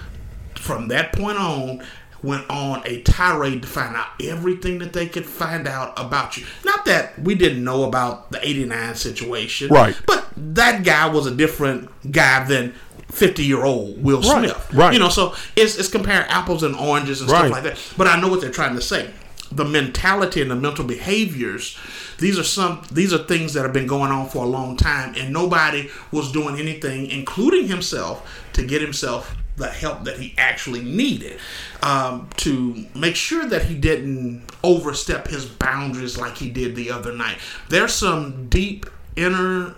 [0.55, 1.83] from that point on
[2.23, 6.45] went on a tirade to find out everything that they could find out about you.
[6.63, 9.95] Not that we didn't know about the 89 situation, Right.
[10.07, 12.73] But that guy was a different guy than
[13.11, 14.73] 50 year old Will Right, Smith.
[14.73, 14.93] right.
[14.93, 17.39] You know, so it's, it's comparing apples and oranges and Right.
[17.39, 17.77] stuff like that.
[17.97, 19.11] But I know what they're trying to say.
[19.51, 21.77] The mentality and the mental behaviors,
[22.17, 25.13] these are some these are things that have been going on for a long time
[25.15, 30.81] and nobody was doing anything, including himself, to get himself the help that he actually
[30.81, 31.39] needed.
[31.81, 37.13] Um, to make sure that he didn't overstep his boundaries like he did the other
[37.13, 37.37] night.
[37.69, 38.85] There's some deep
[39.15, 39.75] inner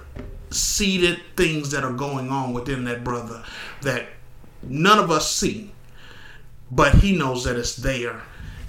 [0.52, 3.44] seated things that are going on within that brother
[3.82, 4.06] that
[4.64, 5.72] none of us see
[6.72, 8.22] but he knows that it's there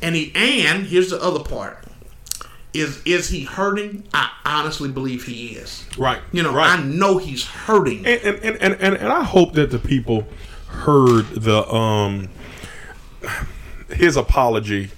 [0.02, 1.84] and he and here's the other part
[2.74, 6.20] is is he hurting i honestly believe he is Right.
[6.32, 6.78] you know Right.
[6.78, 10.26] i know he's hurting and and, and, and, and and I hope that the people
[10.76, 12.28] heard the um
[13.88, 14.90] his apology,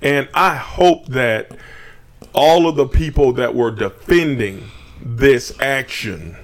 [0.00, 1.56] and I hope that
[2.34, 6.36] all of the people that were defending this action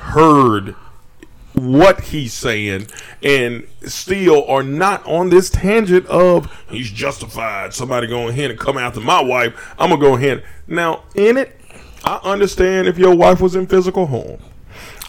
[0.00, 0.74] heard
[1.54, 2.86] what he's saying
[3.22, 7.74] and still are not on this tangent of he's justified.
[7.74, 9.74] Somebody going ahead and come after my wife.
[9.78, 10.44] I'm gonna go ahead.
[10.66, 11.60] Now in it
[12.04, 14.38] i understand if your wife was in physical harm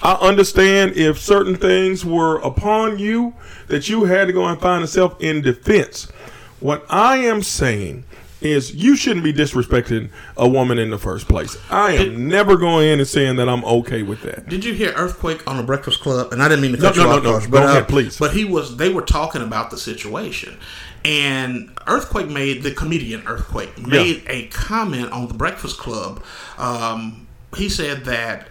[0.03, 3.35] I understand if certain things were upon you
[3.67, 6.11] that you had to go and find yourself in defense.
[6.59, 8.05] What I am saying
[8.41, 11.55] is you shouldn't be disrespecting a woman in the first place.
[11.69, 14.49] I am never going in and saying that I'm okay with that.
[14.49, 16.33] Did you hear Earthquake on the Breakfast Club?
[16.33, 17.51] And I didn't mean to cut no, you no, off, no.
[17.51, 18.17] Go but, uh, ahead, please.
[18.17, 18.77] But he was.
[18.77, 20.57] They were talking about the situation,
[21.05, 26.23] and Earthquake made the comedian Earthquake made a comment on the Breakfast Club.
[26.57, 28.47] Um, he said that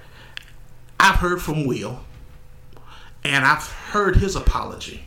[1.01, 2.01] I've heard from Will,
[3.25, 5.05] and I've heard his apology.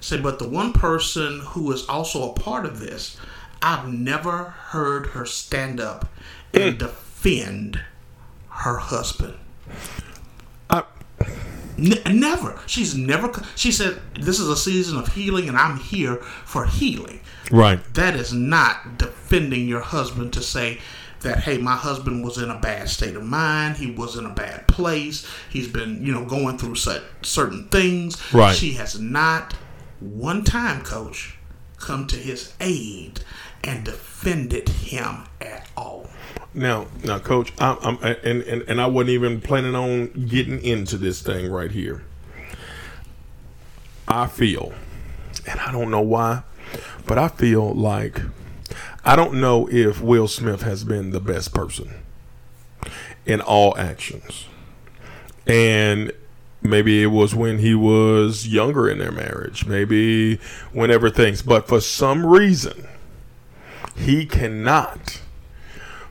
[0.00, 3.16] Say, but the one person who is also a part of this,
[3.62, 6.08] I've never heard her stand up
[6.54, 6.78] and Mm.
[6.78, 7.80] defend
[8.48, 9.34] her husband.
[10.70, 10.82] I,
[11.78, 12.60] N- never.
[12.66, 13.30] She's never.
[13.54, 17.80] She said, "This is a season of healing, and I'm here for healing." right.
[17.94, 20.80] That is not defending your husband to say
[21.20, 23.76] that, "Hey, my husband was in a bad state of mind.
[23.76, 25.26] He was in a bad place.
[25.48, 28.56] He's been, you know, going through such certain things." Right.
[28.56, 29.54] She has not
[30.00, 31.36] one time, Coach,
[31.78, 33.20] come to his aid
[33.64, 36.08] and defended him at all.
[36.54, 40.96] Now, now, Coach, I'm, I'm and, and and I wasn't even planning on getting into
[40.96, 42.02] this thing right here.
[44.06, 44.72] I feel,
[45.46, 46.42] and I don't know why,
[47.06, 48.22] but I feel like
[49.08, 51.94] I don't know if Will Smith has been the best person
[53.24, 54.44] in all actions,
[55.46, 56.12] and
[56.60, 60.36] maybe it was when he was younger in their marriage, maybe
[60.72, 62.86] whenever things, but for some reason,
[63.96, 65.22] he cannot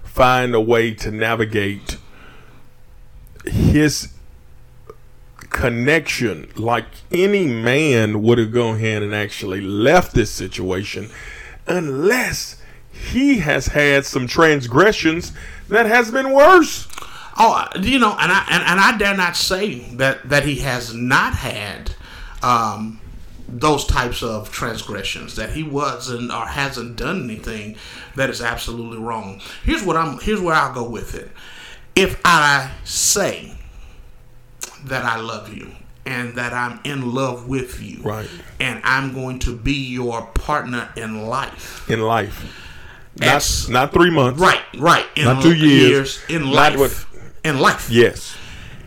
[0.03, 1.97] find a way to navigate
[3.45, 4.11] his
[5.51, 11.11] connection like any man would have gone ahead and actually left this situation
[11.67, 12.56] unless
[13.11, 15.31] he has had some transgressions
[15.69, 16.87] that has been worse
[17.39, 20.95] Oh, you know, and I and, and I dare not say that that he has
[20.95, 21.91] not had
[22.41, 22.99] um,
[23.47, 25.35] those types of transgressions.
[25.35, 27.75] That he wasn't or hasn't done anything
[28.15, 29.39] that is absolutely wrong.
[29.63, 30.17] Here's what I'm.
[30.17, 31.29] Here's where I'll go with it.
[31.95, 33.53] If I say
[34.85, 35.73] that I love you
[36.07, 38.27] and that I'm in love with you, Right.
[38.59, 41.87] and I'm going to be your partner in life.
[41.87, 42.51] In life,
[43.19, 44.39] That's- not three months.
[44.39, 45.05] Right, right.
[45.15, 46.19] In Not two years.
[46.29, 46.77] in Not life.
[46.77, 47.05] what-
[47.43, 47.87] in life.
[47.89, 48.35] Yes.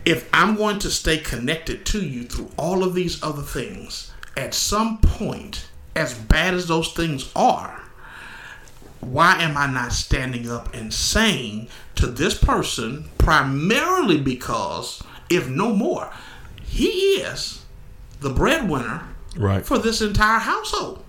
[0.05, 4.53] If I'm going to stay connected to you through all of these other things, at
[4.53, 5.65] some point,
[5.95, 7.81] as bad as those things are,
[8.99, 15.73] why am I not standing up and saying to this person, primarily because, if no
[15.73, 16.09] more,
[16.63, 17.59] he is
[18.21, 19.03] the breadwinner
[19.35, 19.65] Right.
[19.65, 21.03] for this entire household?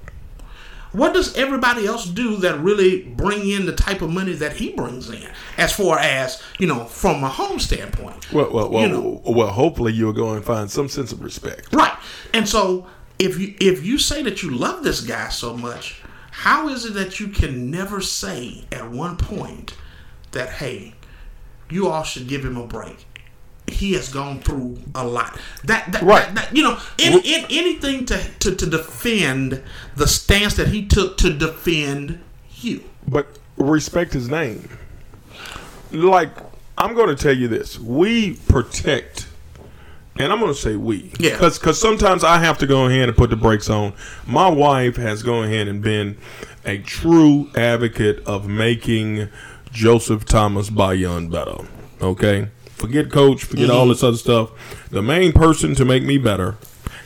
[0.92, 4.72] What does everybody else do that really bring in the type of money that he
[4.72, 5.26] brings in,
[5.56, 8.30] as far as you know, from a home standpoint?
[8.32, 9.22] Well, well, well, You know.
[9.24, 9.48] well.
[9.48, 11.72] Hopefully, you'll go and find some sense of respect.
[11.72, 11.96] Right.
[12.34, 12.86] And so
[13.18, 16.94] if you if you say that you love this guy so much, how is it
[16.94, 19.74] that you can never say at one point
[20.32, 20.94] that hey,
[21.70, 23.06] you all should give him a break?
[23.72, 25.38] He has gone through a lot.
[25.64, 26.24] That, that, Right.
[26.26, 29.62] that, that- you know, in, in anything to, to to defend
[29.96, 32.20] the stance that he took to defend
[32.56, 32.84] you.
[33.08, 34.68] But respect his name.
[35.90, 36.30] Like
[36.78, 39.26] I'm going to tell you this: we protect,
[40.18, 41.38] and I'm going to say we, Yeah.
[41.38, 43.92] because sometimes I have to go ahead and put the brakes on.
[44.26, 46.16] My wife has gone ahead and been
[46.64, 49.28] a true advocate of making
[49.70, 51.66] Joseph Thomas Bayon better.
[52.00, 52.48] Okay,
[52.82, 53.90] forget coach, forget all mm-hmm.
[53.90, 54.88] this other stuff.
[54.90, 56.56] The main person to make me better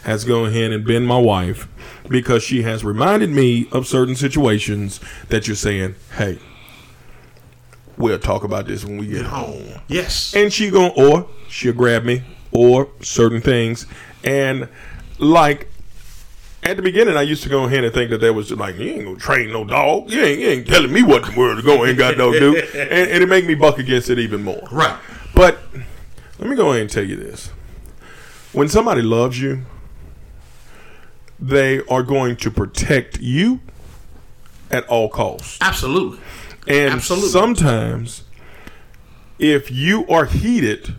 [0.04, 1.68] has gone ahead and been my wife
[2.08, 6.38] because she has reminded me of certain situations that you're saying, hey,
[7.98, 9.80] we'll talk about this when we get home.
[9.88, 10.34] Yes.
[10.34, 13.86] And she going or she'll grab me or certain things.
[14.24, 14.68] And
[15.18, 15.68] like
[16.62, 18.92] at the beginning I used to go ahead and think that there was like you
[18.92, 20.10] ain't gonna train no dog.
[20.10, 22.56] You ain't, you ain't telling me what the world to go and got no do.
[22.76, 24.66] And, and it made me buck against it even more.
[24.72, 24.98] right.
[25.37, 25.59] But
[26.38, 27.51] let me go ahead and tell you this.
[28.53, 29.64] When somebody loves you,
[31.38, 33.61] they are going to protect you
[34.70, 35.59] at all costs.
[35.61, 36.18] Absolutely.
[36.66, 37.29] And Absolutely.
[37.29, 38.25] sometimes,
[39.38, 40.94] if you are heated,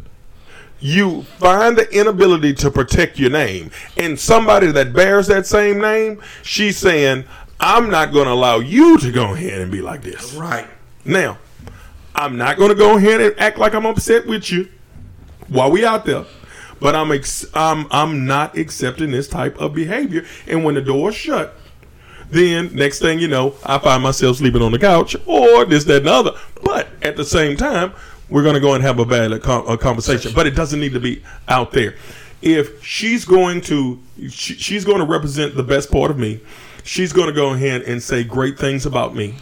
[0.79, 3.71] you find the inability to protect your name.
[3.97, 7.25] And somebody that bears that same name, she's saying,
[7.59, 10.35] I'm not going to allow you to go ahead and be like this.
[10.35, 10.67] Right.
[11.03, 11.39] Now,
[12.17, 14.67] I'm not going to go ahead and act like I'm upset with you
[15.47, 16.25] while we out there.
[16.79, 20.25] But I'm ex- I'm I'm not accepting this type of behavior.
[20.47, 21.55] And when the door's shut,
[22.29, 25.97] then next thing you know, I find myself sleeping on the couch or this, that,
[25.97, 26.31] and the other.
[26.63, 27.93] But at the same time,
[28.29, 30.33] we're going to go and have a valid uh, con- a conversation.
[30.35, 31.95] But it doesn't need to be out there.
[32.41, 33.99] If she's going to,
[34.29, 36.41] she, she's going to represent the best part of me.
[36.87, 39.35] She's going to go ahead and say great things about me.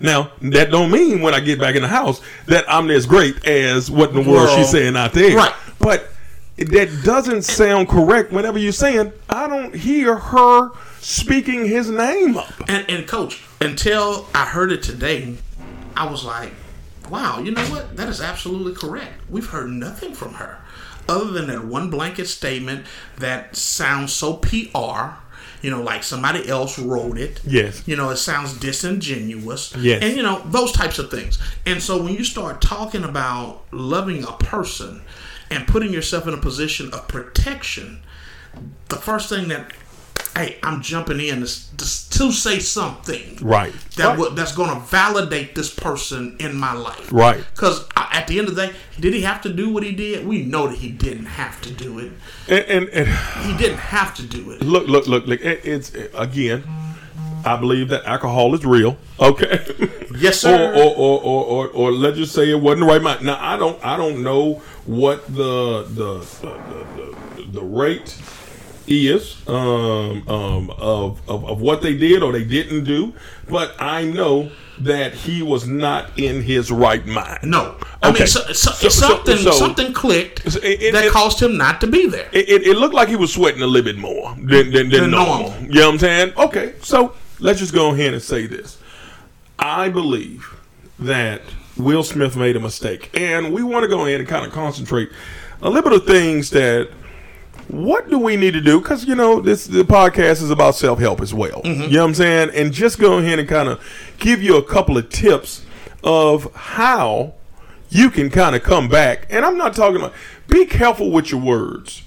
[0.00, 3.46] Now that don't mean when I get back in the house that I'm as great
[3.46, 4.58] as what in the world World.
[4.58, 5.36] she's saying out there.
[5.36, 5.54] Right.
[5.78, 6.08] But
[6.56, 12.52] that doesn't sound correct whenever you're saying I don't hear her speaking his name up.
[12.68, 15.36] And and coach, until I heard it today,
[15.96, 16.52] I was like,
[17.08, 17.96] wow, you know what?
[17.96, 19.12] That is absolutely correct.
[19.30, 20.58] We've heard nothing from her
[21.08, 22.84] other than that one blanket statement
[23.18, 25.16] that sounds so PR.
[25.62, 27.40] You know, like somebody else wrote it.
[27.44, 27.82] Yes.
[27.86, 29.74] You know, it sounds disingenuous.
[29.76, 30.02] Yes.
[30.02, 31.38] And, you know, those types of things.
[31.66, 35.02] And so when you start talking about loving a person
[35.50, 38.02] and putting yourself in a position of protection,
[38.88, 39.72] the first thing that,
[40.36, 41.48] hey, I'm jumping in to,
[42.18, 43.72] to say something Right.
[43.96, 44.18] that Right.
[44.18, 47.08] would that's going to validate this person in my life.
[47.12, 47.44] Right.
[47.54, 50.26] Because at the end of the day, did he have to do what he did?
[50.26, 52.12] We know that he didn't have to do it.
[52.48, 53.08] And, and, and
[53.46, 54.62] He didn't have to do it.
[54.62, 55.40] look, look, look, look.
[55.40, 56.64] It, it's again.
[57.44, 58.96] I believe that alcohol is real.
[59.20, 59.64] Okay.
[60.18, 60.72] Yes, sir.
[60.74, 63.24] Or, or, or, or, or, or let's just say it wasn't the right mind.
[63.24, 64.54] Now I don't, I don't know
[64.86, 68.10] what the the the, the, the rate
[68.88, 73.12] is um, um, of, of of what they did or they didn't do,
[73.48, 74.50] but I know
[74.80, 77.40] that he was not in his right mind.
[77.42, 78.20] No, I Okay.
[78.20, 81.56] mean so, so, So- so- something so- something clicked it- it- that it- caused him
[81.56, 82.28] not to be there.
[82.32, 84.90] it, it, it looked like he was sweating a little bit more than, than, than
[84.90, 85.50] Than normal.
[85.50, 85.62] normal.
[85.62, 86.32] You know what I'm saying?
[86.36, 88.78] Okay, so let's just go ahead and say this.
[89.58, 90.54] I believe
[91.00, 91.42] that
[91.76, 93.10] Will Smith made a mistake.
[93.14, 95.10] And we want to go ahead and kind of concentrate
[95.60, 96.88] a little bit of things that
[97.68, 98.80] what do we need to do?
[98.80, 101.60] Because you know this the podcast is about self help as well.
[101.64, 102.50] You know what I'm saying?
[102.54, 103.80] And just go ahead and kind of
[104.18, 105.64] give you a couple of tips
[106.02, 107.34] of how
[107.90, 109.26] you can kind of come back.
[109.30, 110.14] And I'm not talking about
[110.48, 112.02] be careful with your words.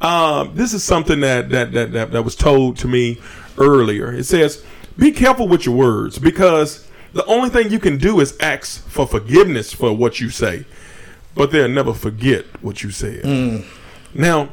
[0.00, 3.20] Um, this is something that, that that, that that was told to me
[3.58, 4.12] earlier.
[4.12, 4.64] It says,
[4.98, 9.06] be careful with your words because the only thing you can do is ask for
[9.06, 10.64] forgiveness for what you say,
[11.34, 13.24] but they'll never forget what you said.
[14.14, 14.48] Now,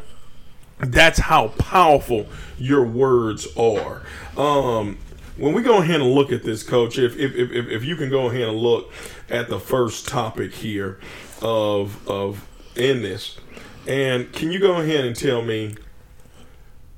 [0.80, 2.28] that's how powerful
[2.58, 4.02] your words are.
[4.38, 4.98] Um,
[5.38, 8.10] when we go ahead and look at this, Coach, if if, if, if you can
[8.10, 8.92] go ahead and look
[9.30, 11.00] at the first topic here
[11.42, 13.40] of of in this,
[13.88, 15.76] and can you go ahead and tell me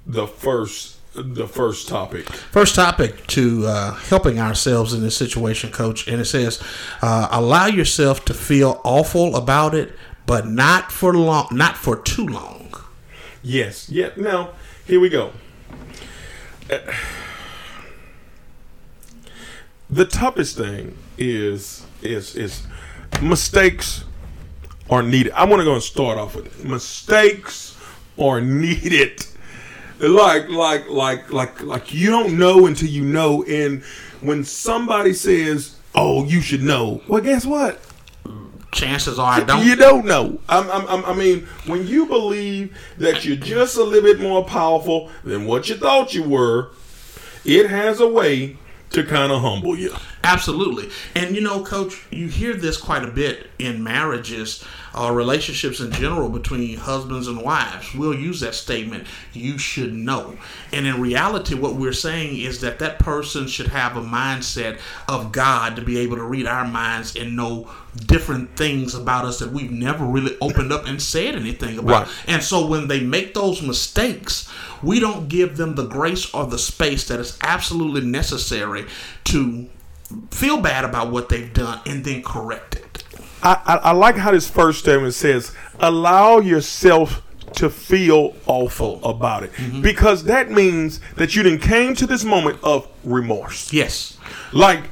[0.05, 2.29] the first the first topic?
[2.29, 6.61] First topic to uh, helping ourselves in this situation, Coach, and it says,
[7.01, 9.93] uh, allow yourself to feel awful about it,
[10.25, 12.60] but not for long, not for too long.
[13.41, 13.89] Yes.
[13.89, 14.11] Yeah.
[14.15, 14.51] Now,
[14.85, 15.31] here we go.
[19.89, 22.65] The toughest thing is is is
[23.21, 24.05] mistakes
[24.89, 25.33] are needed.
[25.33, 26.65] I want to go and start off with it.
[26.65, 27.77] Mistakes
[28.17, 29.25] are needed.
[29.99, 33.83] Like like like like like you don't know until you know and
[34.21, 37.79] when somebody says, "Oh, you should know." Well, guess what?
[38.71, 39.65] Chances are I don't.
[39.65, 40.39] You don't know.
[40.47, 44.45] I'm, I'm, I'm, I mean, when you believe that you're just a little bit more
[44.45, 46.71] powerful than what you thought you were,
[47.43, 48.57] it has a way
[48.91, 49.93] to kind of humble you.
[50.23, 50.89] Absolutely.
[51.15, 54.63] And you know, coach, you hear this quite a bit in marriages
[54.95, 57.93] or relationships in general between husbands and wives.
[57.95, 60.37] We'll use that statement, you should know.
[60.71, 65.31] And in reality, what we're saying is that that person should have a mindset of
[65.31, 67.69] God to be able to read our minds and know
[68.05, 72.07] different things about us that we've never really opened up and said anything about.
[72.07, 72.15] Right.
[72.27, 76.59] And so when they make those mistakes, we don't give them the grace or the
[76.59, 78.85] space that is absolutely necessary
[79.25, 79.69] to
[80.29, 82.90] feel bad about what they've done and then correct it.
[83.43, 87.21] I, I, I like how this first statement says, allow yourself
[87.53, 89.51] to feel awful about it.
[89.53, 89.81] Mm-hmm.
[89.81, 93.73] Because that means that you then came to this moment of remorse.
[93.73, 94.17] Yes.
[94.53, 94.83] Like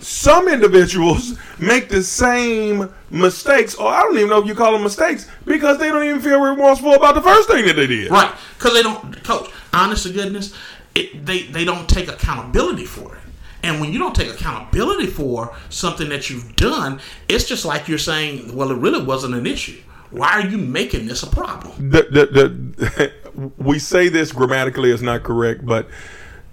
[0.00, 4.82] some individuals make the same mistakes, or I don't even know if you call them
[4.82, 8.10] mistakes, because they don't even feel remorseful about the first thing that they did.
[8.10, 8.34] Right.
[8.58, 10.54] Because they don't, coach, honest to goodness,
[10.94, 13.20] it, they, they don't take accountability for it.
[13.64, 17.98] And when you don't take accountability for something that you've done, it's just like you're
[17.98, 19.80] saying, well, it really wasn't an issue.
[20.10, 21.90] Why are you making this a problem?
[21.90, 25.88] The, the, the, we say this grammatically is not correct, but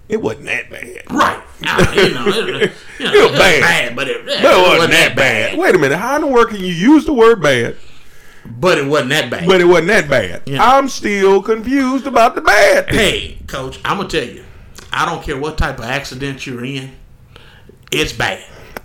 [0.08, 1.02] it wasn't that bad.
[1.10, 1.42] Right.
[1.60, 3.60] You know, it, you know, It was it was bad.
[3.60, 5.58] bad, but it, But it wasn't that bad.
[5.58, 5.98] Wait a minute.
[5.98, 7.76] How in the world can you use the word bad,
[8.46, 9.46] But it wasn't that bad.
[9.46, 10.42] but it wasn't that bad?
[10.46, 10.62] Yeah.
[10.62, 12.86] I'm still confused about the bad.
[12.88, 12.94] thing.
[12.96, 14.44] hey, coach, I'm gonna tell you,
[14.92, 16.90] I don't care what type of accident you're in,
[17.92, 18.44] it's bad.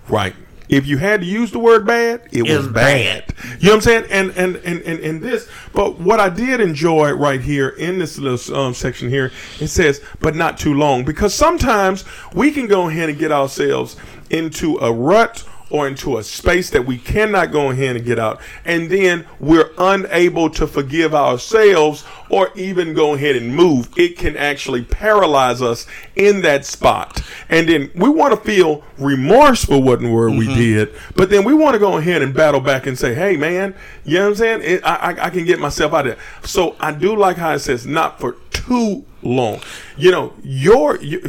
[0.10, 0.36] Right.
[0.70, 3.26] If you had to use the word bad, it was bad.
[3.28, 3.36] bad.
[3.62, 4.05] You know what I'm saying?
[4.12, 8.18] And and and and, and this, but what I did enjoy right here in this
[8.18, 9.32] little um, section here,
[9.62, 12.03] it says, but not too long, because sometimes
[12.34, 13.95] we can go ahead and get ourselves
[14.30, 18.39] into a rut or into a space that we cannot go ahead and get out,
[18.65, 23.89] and then we're unable to forgive ourselves or even go ahead and move.
[23.97, 29.65] It can actually paralyze us in that spot, and then we want to feel remorse
[29.65, 30.55] for what in the world we mm-hmm.
[30.55, 33.76] did, but then we want to go ahead and battle back and say, "Hey, man,
[34.03, 34.61] you know what I'm saying?
[34.63, 37.53] It, I, I I can get myself out of there." So I do like how
[37.53, 39.59] it says, "Not for too long."
[39.97, 41.22] You know, your, your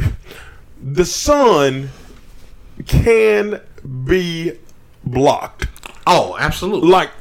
[0.81, 1.89] the sun
[2.85, 3.61] can
[4.05, 4.57] be
[5.03, 5.67] blocked.
[6.05, 6.89] Oh, absolutely.
[6.89, 7.11] Like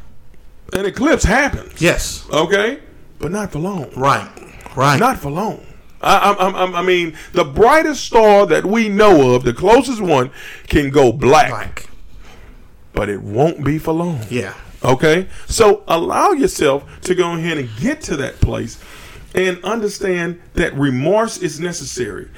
[0.73, 1.81] an eclipse happens.
[1.81, 2.27] Yes.
[2.31, 2.81] Okay,
[3.19, 3.91] but not for long.
[3.97, 4.31] Right.
[4.77, 4.99] Right.
[4.99, 5.65] Not for long.
[6.01, 10.31] I, I, I, I mean, the brightest star that we know of, the closest one,
[10.69, 11.89] can go black, like.
[12.93, 14.21] but it won't be for long.
[14.31, 14.55] Yeah.
[14.85, 15.29] Okay?
[15.47, 18.81] So allow yourself to go ahead and get to that place
[19.35, 22.29] and understand that remorse is necessary,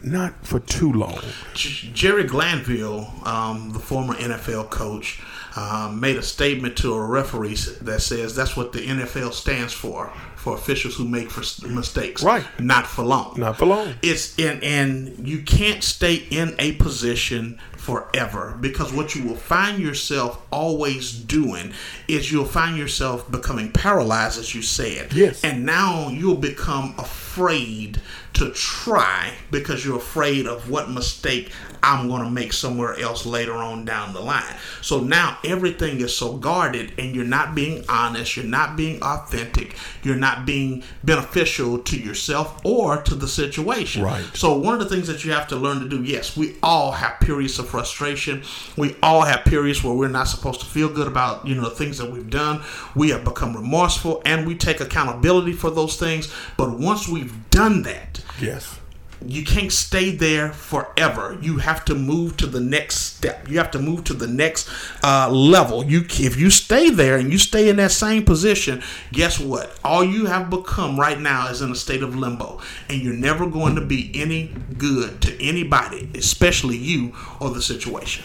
[0.00, 1.18] but not for too long.
[1.54, 5.22] Jerry Glanville, um, the former NFL coach,
[5.56, 10.12] um, made a statement to a referee that says that's what the NFL stands for
[10.40, 12.46] for officials who make mistakes, Right.
[12.58, 13.38] Not for long.
[13.38, 13.94] Not for long.
[14.00, 19.82] It's in, and you can't stay in a position forever because what you will find
[19.82, 21.74] yourself always doing
[22.08, 25.12] is you'll find yourself becoming paralyzed, as you said.
[25.12, 25.44] Yes.
[25.44, 28.00] And now you'll become afraid
[28.32, 31.52] to try because you're afraid of what mistake
[31.82, 34.56] I'm going to make somewhere else later on down the line.
[34.82, 39.76] So now everything is so guarded and you're not being honest, you're not being authentic,
[40.02, 44.02] you're not being beneficial to yourself or to the situation.
[44.02, 44.24] Right.
[44.34, 46.92] So one of the things that you have to learn to do, yes, we all
[46.92, 48.42] have periods of frustration.
[48.76, 51.70] We all have periods where we're not supposed to feel good about, you know, the
[51.70, 52.62] things that we've done.
[52.94, 56.32] We have become remorseful and we take accountability for those things.
[56.56, 58.79] But once we've done that, Yes.
[59.26, 61.36] You can't stay there forever.
[61.40, 63.48] You have to move to the next step.
[63.48, 64.68] You have to move to the next
[65.04, 65.84] uh, level.
[65.84, 69.78] You if you stay there and you stay in that same position, guess what?
[69.84, 73.46] All you have become right now is in a state of limbo, and you're never
[73.46, 78.24] going to be any good to anybody, especially you or the situation.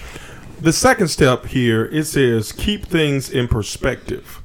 [0.62, 4.42] The second step here it says keep things in perspective.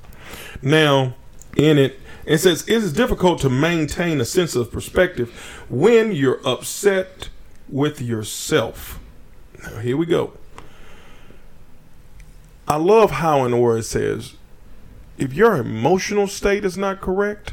[0.63, 1.15] Now,
[1.57, 2.01] in it,
[2.31, 5.33] it says it is difficult to maintain a sense of perspective
[5.69, 7.29] when you're upset
[7.69, 9.01] with yourself.
[9.61, 10.35] Now, here we go.
[12.69, 14.35] I love how in the word it says,
[15.19, 17.53] if your emotional state is not correct,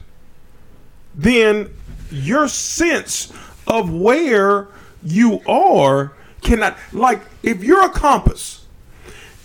[1.16, 1.74] then
[2.12, 3.34] your sense
[3.66, 4.68] of where
[5.04, 8.68] you are cannot like if you're a compass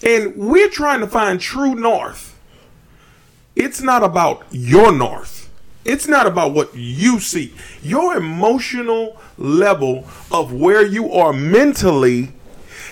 [0.03, 2.32] and we're trying to find true north
[3.57, 5.51] it's not about your north
[5.85, 12.33] it's not about what you see your emotional level of where you are mentally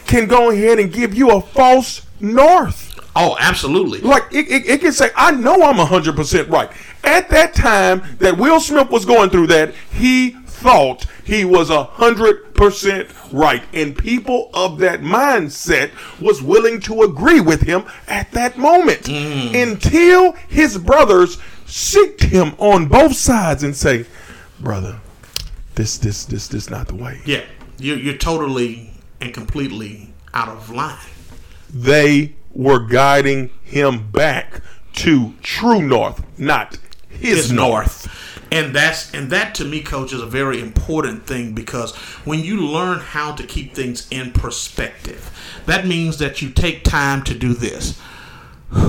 [0.07, 4.01] can go ahead and give you a false north Oh, absolutely.
[4.01, 6.71] like it, it, it can say, I know I'm hundred percent right.
[7.03, 11.85] At that time that Will Smith was going through that, he thought he was a
[11.85, 15.91] hundred percent right, and people of that mindset
[16.21, 19.63] was willing to agree with him at that moment mm.
[19.63, 24.05] until his brothers seeked him on both sides and say,
[24.59, 25.01] "Brother,
[25.75, 27.45] this, this, this, this not the way." Yeah,
[27.79, 30.99] you're, you're totally and completely out of line.
[31.73, 34.61] They were guiding him back
[34.95, 38.07] to true north, not his, is north.
[38.07, 38.20] north.
[38.53, 41.95] And that's and that to me, coach, is a very important thing because
[42.25, 45.31] when you learn how to keep things in perspective,
[45.67, 48.01] that means that you take time to do this.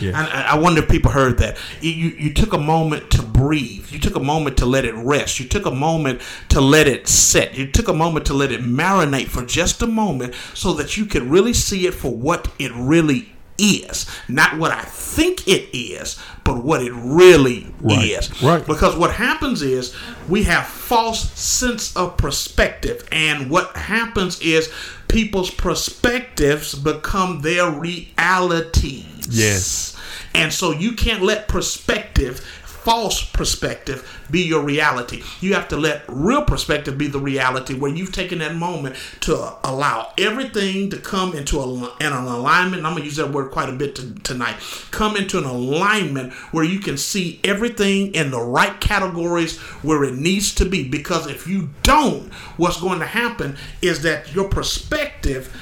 [0.00, 0.18] Yeah.
[0.18, 1.58] And I I wonder if people heard that.
[1.82, 3.90] You, you you took a moment to breathe.
[3.90, 5.38] You took a moment to let it rest.
[5.38, 7.54] You took a moment to let it set.
[7.54, 11.04] You took a moment to let it marinate for just a moment so that you
[11.04, 13.28] could really see it for what it really
[13.60, 14.06] is.
[14.28, 18.04] Not what I think it is, but what it really Right.
[18.10, 18.42] is.
[18.42, 18.66] Right.
[18.66, 19.92] Because what happens is
[20.28, 23.04] we have false sense of perspective.
[23.12, 24.68] And what happens is
[25.08, 29.26] people's perspectives become their realities.
[29.28, 29.96] Yes.
[30.34, 32.40] And so you can't let perspective,
[32.82, 35.22] false perspective, be your reality.
[35.40, 39.56] You have to let real perspective be the reality where you've taken that moment to
[39.64, 42.86] allow everything to come into a, an alignment.
[42.86, 44.56] I'm going to use that word quite a bit to, tonight.
[44.90, 50.14] Come into an alignment where you can see everything in the right categories where it
[50.14, 50.88] needs to be.
[50.88, 55.54] Because if you don't, what's going to happen is that your perspective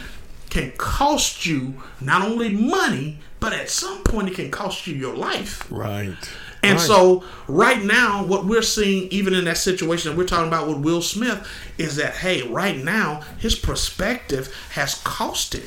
[0.51, 5.15] can cost you not only money, but at some point it can cost you your
[5.15, 5.71] life.
[5.71, 6.17] Right.
[6.63, 6.87] And Right.
[6.87, 10.79] so, right now, what we're seeing, even in that situation that we're talking about with
[10.79, 11.39] Will Smith,
[11.79, 15.63] is that hey, right now, his perspective has cost him,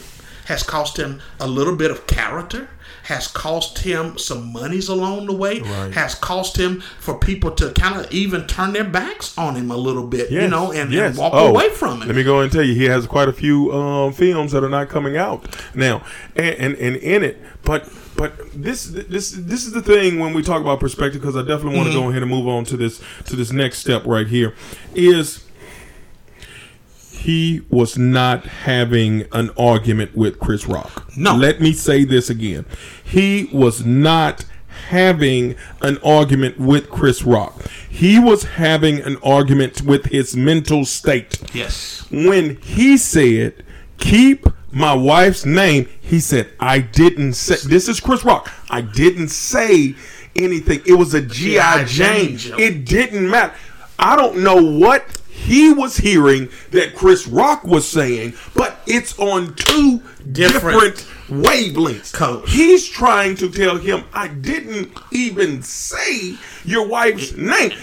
[0.45, 2.69] has cost him a little bit of character,
[3.03, 5.91] has cost him some monies along the way, Right.
[5.93, 9.77] has cost him for people to kind of even turn their backs on him a
[9.77, 11.17] little bit, you know, and, and yes.
[11.17, 12.07] walk Oh, away from it.
[12.07, 14.69] Let me go and tell you, he has quite a few um, films that are
[14.69, 16.03] not coming out now,
[16.35, 17.41] and, and and in it.
[17.63, 21.41] But but this this this is the thing when we talk about perspective, because I
[21.41, 22.03] definitely want to Mm-hmm.
[22.03, 24.53] go ahead and move on to this to this next step right here.
[24.93, 25.45] Is
[27.11, 31.11] he was not having an argument with Chris Rock.
[31.15, 31.35] No.
[31.35, 32.65] Let me say this again.
[33.03, 34.45] He was not
[34.89, 37.61] having an argument with Chris Rock.
[37.89, 41.39] He was having an argument with his mental state.
[41.53, 42.07] yes.
[42.09, 43.63] When he said,
[43.99, 48.51] keep my wife's name, he said, I didn't say, this is Chris Rock.
[48.69, 49.95] I didn't say
[50.35, 50.81] anything.
[50.85, 51.83] It was a G.I.
[51.85, 52.37] Jane.
[52.57, 53.53] It didn't matter.
[53.99, 59.55] I don't know what he was hearing that Chris Rock was saying, but it's on
[59.55, 60.01] two
[60.31, 60.95] different, Different
[61.29, 62.13] wavelengths.
[62.13, 62.51] Codes.
[62.51, 67.73] He's trying to tell him, I didn't even say your wife's name.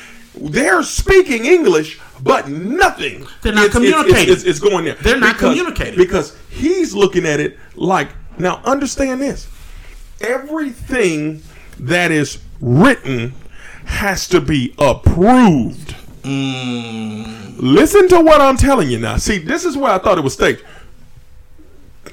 [0.41, 3.27] They're speaking English, but nothing.
[3.43, 4.35] They're not is- communicating.
[4.35, 4.95] Is, is going there.
[4.95, 5.97] They're not communicating.
[5.99, 8.09] Because he's looking at it like,
[8.39, 9.49] now understand this.
[10.21, 11.43] Everything
[11.81, 13.35] that is written
[13.85, 15.95] has to be approved.
[16.23, 17.55] Mm.
[17.59, 19.17] Listen to what I'm telling you now.
[19.17, 20.63] See, this is where I thought it was staged.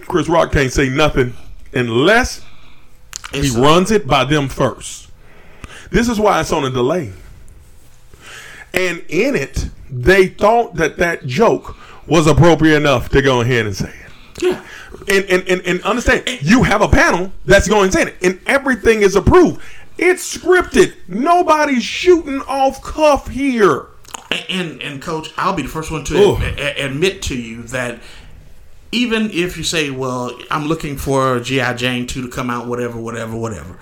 [0.08, 1.34] Chris Rock can't say nothing
[1.74, 2.42] unless
[3.34, 5.08] It's- he runs it by them first.
[5.92, 7.12] This is why it's on a delay.
[8.76, 11.76] And in it, they thought that that joke
[12.08, 14.44] was appropriate enough to go ahead and say it.
[14.44, 14.66] yeah.
[15.08, 18.40] And, and, and, and understand, you have a panel that's going to say it, and
[18.48, 19.62] everything is approved.
[19.98, 20.94] It's scripted.
[21.08, 23.88] Nobody's shooting off cuff here.
[24.50, 28.00] And and coach, I'll be the first one to a- admit to you that
[28.92, 33.00] even if you say, "Well, I'm looking for GI Jane two to come out, whatever,
[33.00, 33.78] whatever, whatever,"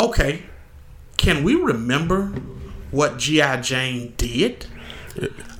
[0.00, 0.42] okay,
[1.16, 2.32] can we remember
[2.94, 4.66] what GI Jane did?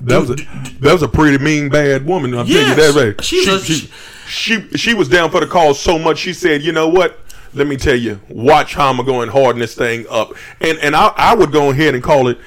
[0.01, 0.35] That was a
[0.81, 2.33] that was a pretty mean bad woman.
[2.33, 2.75] I'm Yes.
[2.77, 3.05] telling you that.
[3.15, 3.23] Right?
[3.23, 3.89] She's she, a- she,
[4.27, 6.17] she she was down for the cause so much.
[6.17, 7.19] She said, "You know what?
[7.53, 8.19] Let me tell you.
[8.27, 11.93] Watch how I'm going harden this thing up." And and I I would go ahead
[11.95, 12.37] and call it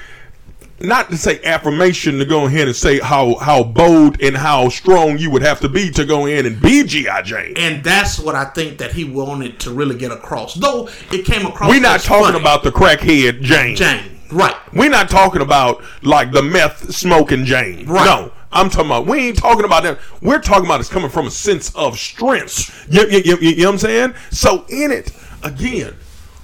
[0.81, 5.17] not to say affirmation to go ahead and say how how bold and how strong
[5.17, 7.53] you would have to be to go in and be GI Jane.
[7.57, 10.53] And that's what I think that he wanted to really get across.
[10.53, 11.69] Though it came across.
[11.71, 12.39] We're not talking funny.
[12.39, 13.75] about the crackhead Jane.
[13.75, 14.55] Jane, right?
[14.73, 17.85] We're not talking about like the meth smoking Jane.
[17.87, 18.05] Right.
[18.05, 18.31] No.
[18.51, 19.99] I'm talking about, we ain't talking about that.
[20.23, 22.87] We're talking about it's coming from a sense of strength.
[22.91, 24.13] You, you, you, you know what I'm saying?
[24.31, 25.11] So, in it,
[25.43, 25.95] again,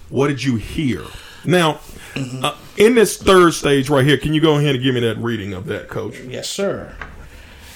[0.10, 1.02] what did you hear?
[1.44, 1.80] Now,
[2.16, 2.46] Mm-hmm.
[2.46, 5.18] uh, in this third stage right here, can you go ahead and give me that
[5.18, 6.18] reading of that, coach?
[6.22, 6.96] Yes, sir.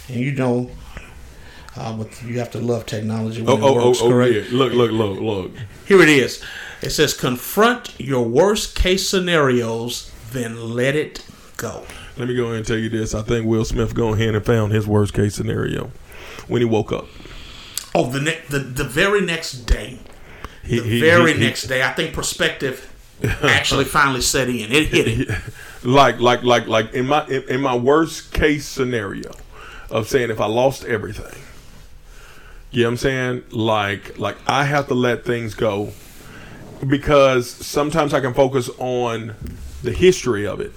[0.08, 0.72] And you know,
[1.80, 4.34] Um, but you have to love technology when Oh, it oh, oh, works, oh, correct?
[4.34, 4.44] yeah.
[4.52, 5.52] Look, look, look, look.
[5.88, 6.44] Here it is.
[6.82, 11.26] It says, confront your worst case scenarios, then let it
[11.58, 11.84] go.
[12.18, 13.14] Let me go ahead and tell you this.
[13.16, 15.92] I think Will Smith go ahead and found his worst case scenario
[16.50, 17.08] when he woke up.
[17.96, 20.00] Oh, the ne- the, the very next day,
[20.64, 22.92] He, the he- very he- next day, I think perspective
[23.42, 24.72] actually finally set in.
[24.72, 25.30] It hit it.
[25.84, 29.32] like like like like in my in, in my worst case scenario
[29.90, 31.42] of saying if I lost everything.
[32.72, 33.44] You know what I'm saying?
[33.52, 35.92] Like like I have to let things go
[36.88, 39.36] because sometimes I can focus on
[39.82, 40.72] the history of it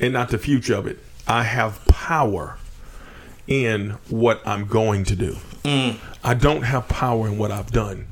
[0.00, 0.98] and not the future of it.
[1.26, 2.58] I have power
[3.46, 5.36] in what I'm going to do.
[5.64, 5.96] Mm.
[6.24, 8.06] I don't have power in what I've done.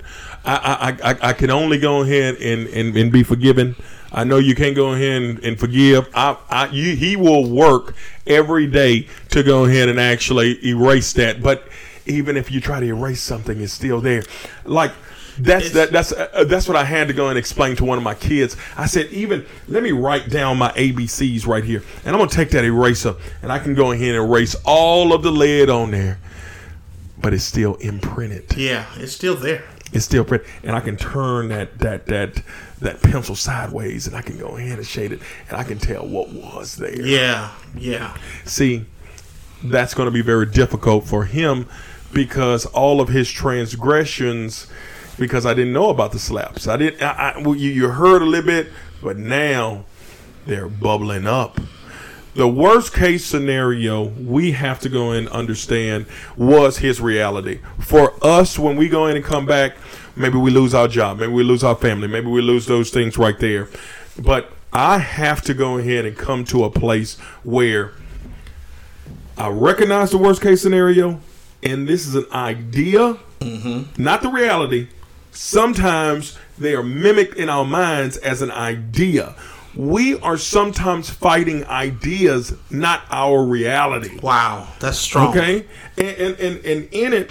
[0.45, 3.77] I I, I, I can only go ahead and, and, and be forgiven.
[4.13, 6.09] I know you can't go ahead and, and forgive.
[6.15, 7.95] I, I you, he will work
[8.27, 11.41] every day to go ahead and actually erase that.
[11.41, 11.69] But
[12.11, 14.23] even if you try to erase something, it's still there.
[14.65, 14.93] Like
[15.39, 18.05] that's that that's uh, that's what I had to go and explain to one of
[18.05, 18.57] my kids.
[18.77, 22.51] I said, even let me write down my ABCs right here, and I'm gonna take
[22.51, 26.19] that eraser and I can go ahead and erase all of the lead on there,
[27.19, 28.57] but it's still imprinted.
[28.57, 29.65] Yeah, it's still there.
[29.93, 32.43] It's still print, and I can turn that that that
[32.81, 36.07] that pencil sideways, and I can go ahead and shade it, and I can tell
[36.07, 37.01] what was there.
[37.01, 38.17] Yeah, yeah.
[38.45, 38.85] See,
[39.65, 41.67] that's going to be very difficult for him
[42.13, 44.67] because all of his transgressions,
[45.19, 46.67] because I didn't know about the slaps.
[46.67, 47.03] I didn't.
[47.03, 48.69] I, I, well, you, you heard a little bit,
[49.03, 49.85] but now
[50.47, 51.61] they're bubbling up.
[52.35, 56.07] The worst case scenario we have to go and understand
[56.37, 57.61] was his reality.
[57.81, 59.77] For us, when we go in and come back,
[60.15, 63.19] maybe we lose our job, maybe we lose our family, maybe we lose those things
[63.19, 63.69] right there.
[64.19, 67.93] But I have to go ahead and come to a place where
[69.37, 71.21] I recognize the worst case scenario,
[71.63, 73.19] and this is an idea,
[73.97, 74.89] not the reality.
[75.33, 79.35] Sometimes they are mimicked in our minds as an idea.
[79.77, 84.19] We are sometimes fighting ideas, not our reality.
[84.21, 85.29] Wow, that's strong.
[85.29, 87.31] Okay, and and and, and in it,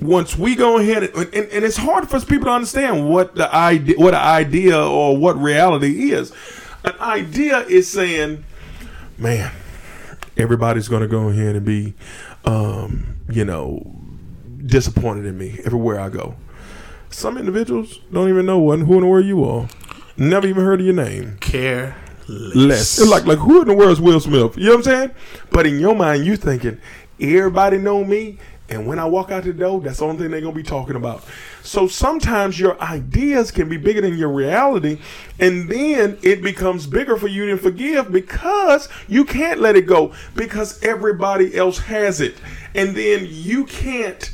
[0.00, 3.54] once we go ahead and, and, and it's hard for people to understand what the
[3.54, 6.32] idea, what an idea or what reality is.
[6.84, 8.44] An idea is saying,
[9.18, 9.52] man,
[10.36, 11.94] everybody's going to go ahead and be,
[12.44, 13.94] um, you know,
[14.64, 16.36] disappointed in me everywhere I go.
[17.10, 19.68] Some individuals don't even know what, who and where you are.
[20.16, 21.96] Never even heard of your name Care
[22.28, 22.98] less.
[22.98, 24.56] It's like like who in the world is Will Smith?
[24.56, 25.10] You know what I'm saying?
[25.50, 26.80] But in your mind, you thinking
[27.20, 30.40] everybody know me, and when I walk out the door, that's the only thing they're
[30.40, 31.24] gonna be talking about.
[31.62, 34.98] So sometimes your ideas can be bigger than your reality,
[35.38, 40.12] and then it becomes bigger for you to forgive because you can't let it go
[40.34, 42.36] because everybody else has it,
[42.76, 44.32] and then you can't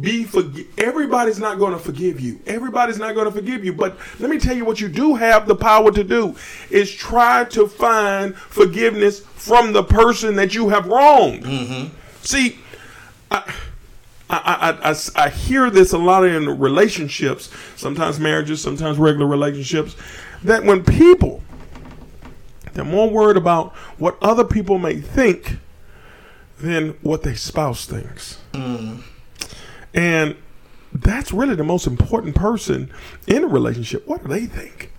[0.00, 2.40] be forgi- everybody's not going to forgive you.
[2.46, 3.72] Everybody's not going to forgive you.
[3.72, 6.36] But let me tell you what you do have the power to do
[6.70, 11.42] is try to find forgiveness from the person that you have wronged.
[11.42, 11.94] Mm-hmm.
[12.22, 12.60] See
[13.30, 13.54] I,
[14.28, 19.96] I, I, I, I hear this a lot in relationships sometimes marriages sometimes regular relationships
[20.42, 21.42] that when people
[22.72, 25.58] they're more worried about what other people may think
[26.62, 28.38] than what their spouse thinks
[29.94, 30.36] and
[30.92, 32.90] that's really the most important person
[33.26, 34.06] in a relationship.
[34.08, 34.92] What do they think?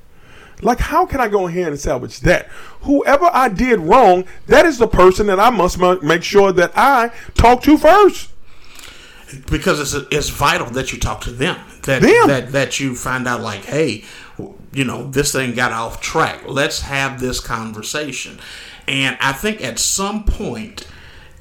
[0.62, 2.48] Like, how can I go ahead and salvage that?
[2.82, 7.12] Whoever I did wrong, that is the person that I must make sure that I
[7.34, 8.30] talk to first.
[9.50, 12.28] because it's it's vital that you talk to them that Them.
[12.28, 14.04] that that you find out like hey
[14.74, 18.40] you know this thing got off track let's have this conversation
[18.90, 20.86] and i think at some point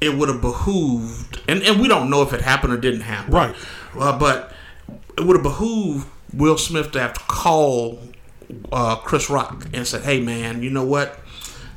[0.00, 3.32] it would have behooved and, and we don't know if it happened or didn't happen
[3.32, 3.54] Right.
[3.98, 4.52] uh, but
[5.18, 7.98] it would have behooved will smith to have to call
[8.72, 11.18] uh, chris rock and said hey man you know what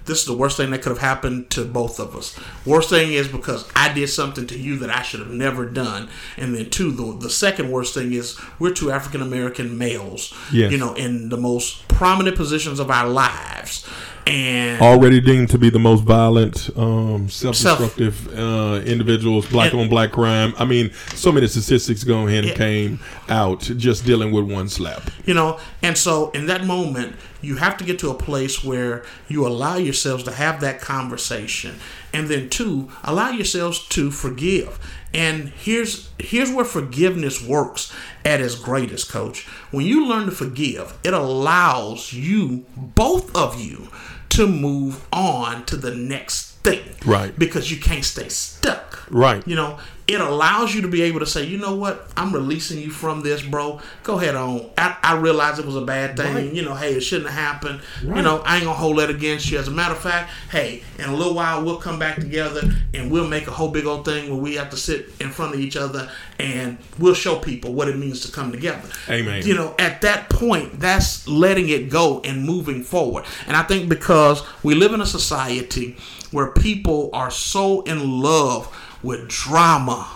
[0.06, 2.38] this is the worst thing that could have happened to both of us.
[2.66, 6.10] Worst thing is because I did something to you that I should have never done.
[6.36, 10.74] And then two, the, the second worst thing is we're two African American males, Yes.
[10.74, 13.83] you know, in the most prominent positions of our lives.
[14.26, 20.12] And Already deemed to be the most violent, um, self-destructive uh, individuals, black on black
[20.14, 20.54] crime.
[20.58, 22.56] I mean, so many statistics go ahead and Yeah.
[22.58, 25.10] came out just dealing with one slap.
[25.26, 29.04] you know and so in that moment you have to get to a place where
[29.30, 31.76] you allow yourselves to have that conversation
[32.14, 34.78] and then two allow yourselves to forgive
[35.14, 37.94] and here's here's where forgiveness works
[38.26, 43.88] at its greatest coach when you learn to forgive it allows you both of you
[44.36, 47.38] to move on to the next thing Right.
[47.38, 49.48] because you can't stay stuck Right.
[49.48, 52.80] you know, it allows you to be able to say, you know what, I'm releasing
[52.80, 53.80] you from this, bro.
[54.04, 54.70] Go ahead on.
[54.78, 56.36] I, I realize it was a bad thing.
[56.36, 56.54] Right.
[56.54, 57.82] You know, hey, it shouldn't have happened.
[58.02, 59.58] You know, I ain't gonna hold that against you.
[59.60, 62.62] As a matter of fact, hey, in a little while we'll come back together
[62.94, 65.54] and we'll make a whole big old thing where we have to sit in front
[65.54, 68.90] of each other and we'll show people what it means to come together.
[69.10, 69.46] Amen.
[69.46, 73.24] You know, at that point, that's letting it go and moving forward.
[73.48, 75.96] And I think because we live in a society
[76.32, 78.68] where people are so in love
[79.04, 80.08] with drama,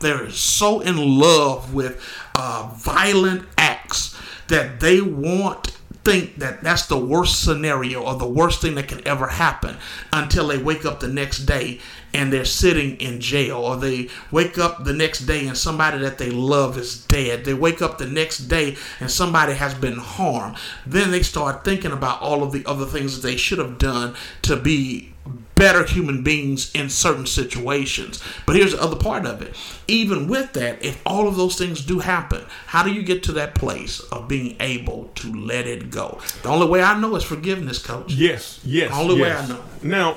[0.00, 2.02] they're so in love with
[2.34, 4.18] uh, violent acts
[4.48, 5.76] that they want
[6.06, 9.76] think that that's the worst scenario or the worst thing that can ever happen
[10.12, 11.80] until they wake up the next day
[12.14, 16.16] and they're sitting in jail or they wake up the next day and somebody that
[16.16, 17.44] they love is dead.
[17.44, 20.58] They wake up the next day and somebody has been harmed.
[20.86, 24.14] Then they start thinking about all of the other things that they should have done
[24.42, 25.12] to be
[25.54, 28.22] better human beings in certain situations.
[28.44, 29.56] But here's the other part of it.
[29.88, 33.32] Even with that, if all of those things do happen, how do you get to
[33.32, 36.20] that place of being able to let it go?
[36.42, 38.12] The only way I know is forgiveness, coach.
[38.12, 38.90] Yes, yes.
[38.90, 39.32] The Only way.
[39.32, 39.64] I know.
[39.82, 40.16] Now,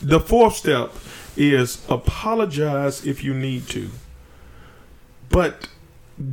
[0.00, 0.92] the fourth step
[1.36, 3.90] is apologize if you need to,
[5.28, 5.68] but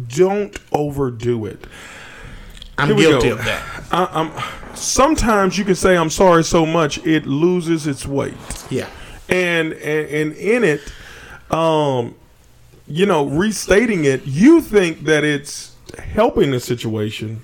[0.07, 1.66] don't overdo it.
[2.78, 3.36] I'm guilty go.
[3.36, 3.63] of that.
[3.91, 8.34] I, I'm, sometimes you can say I'm sorry so much it loses its weight,
[8.69, 8.89] Yeah.
[9.30, 10.82] and and, and in it,
[11.51, 12.15] um,
[12.88, 15.76] you know, restating it, you think that it's
[16.13, 17.41] helping the situation.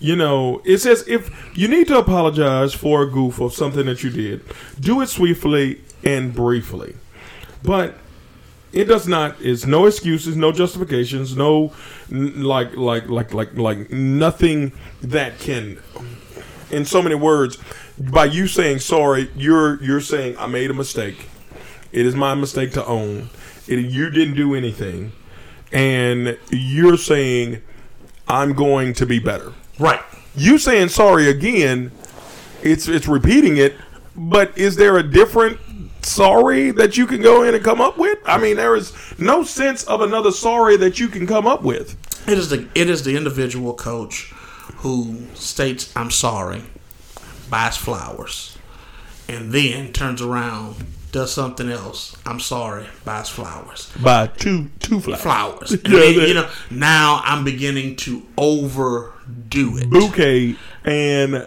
[0.00, 4.04] You know, it says if you need to apologize for a goof or something that
[4.04, 4.42] you did,
[4.78, 6.94] do it swiftly and briefly.
[7.64, 7.96] But
[8.72, 9.36] it does not.
[9.40, 11.72] It's no excuses, no justifications, no
[12.10, 15.78] like like like like like nothing that can.
[16.70, 17.58] In so many words,
[17.98, 21.28] by you saying sorry, you're you're saying I made a mistake.
[21.92, 23.30] It is my mistake to own.
[23.66, 25.12] It, you didn't do anything,
[25.72, 27.62] and you're saying
[28.28, 29.54] I'm going to be better.
[29.78, 30.00] Right.
[30.36, 31.90] You saying sorry again,
[32.62, 33.74] it's it's repeating it,
[34.14, 35.58] but is there a different
[36.02, 38.18] sorry that you can go in and come up with?
[38.26, 41.96] I mean, there is no sense of another sorry that you can come up with.
[42.28, 44.32] It is the it is the individual coach
[44.78, 46.62] who states I'm sorry,
[47.50, 48.56] buys flowers,
[49.28, 50.76] and then turns around,
[51.10, 52.16] does something else.
[52.26, 53.90] I'm sorry, buys flowers.
[54.02, 55.22] By two two flowers.
[55.22, 55.72] Flowers.
[55.84, 59.90] And Yeah, then, you know, now I'm beginning to overdo it.
[59.90, 61.46] bouquet and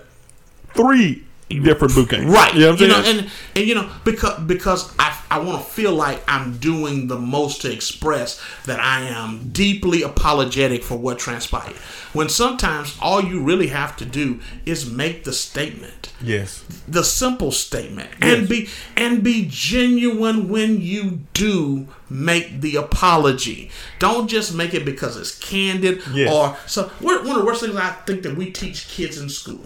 [0.73, 1.23] three
[1.59, 2.23] different bouquets.
[2.25, 2.53] Right.
[2.53, 5.69] You know what I'm know, and and you know, because because I I want to
[5.71, 11.19] feel like I'm doing the most to express that I am deeply apologetic for what
[11.19, 11.75] transpired.
[12.13, 16.11] When sometimes all you really have to do is make the statement.
[16.21, 16.63] yes.
[16.87, 18.09] The simple statement.
[18.21, 18.49] And Yes.
[18.49, 23.71] be and be genuine when you do make the apology.
[23.99, 26.29] Don't just make it because it's candid Yes.
[26.33, 29.61] or so one of the worst things I think that we teach kids in school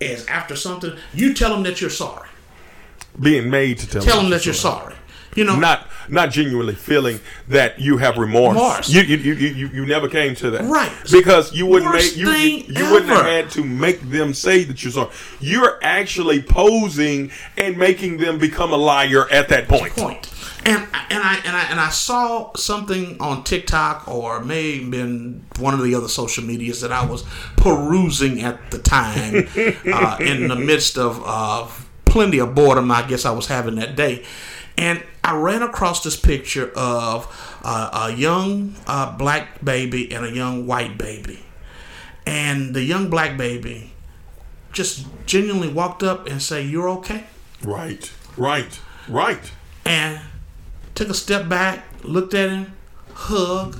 [0.00, 2.28] is after something, you tell them that you're sorry.
[3.20, 4.94] Being made to tell, Tell them that you're sorry.
[5.36, 8.54] You know, Not not genuinely feeling that you have remorse.
[8.56, 8.88] Remorse.
[8.88, 10.64] You, you, you, you, you never came to that.
[10.64, 10.90] Right.
[11.10, 14.82] Because you wouldn't make you, you, you wouldn't have had to make them say that
[14.82, 15.10] you're sorry.
[15.38, 19.94] You're actually posing and making them become a liar at that point.
[19.94, 20.26] point.
[20.64, 25.44] And and I and I and I saw something on TikTok or may have been
[25.58, 27.24] one of the other social medias that I was
[27.56, 29.48] perusing at the time,
[29.92, 32.90] uh, in the midst of of plenty of boredom.
[32.90, 34.24] I guess I was having that day,
[34.76, 37.26] and I ran across this picture of
[37.64, 41.40] uh, a young uh, black baby and a young white baby,
[42.26, 43.94] and the young black baby
[44.72, 47.24] just genuinely walked up and say, "You're okay,"
[47.64, 48.10] Right.
[48.36, 48.78] Right.
[49.08, 49.50] Right.
[49.84, 50.20] and
[51.00, 52.74] took a step back, looked at him,
[53.14, 53.78] hugged,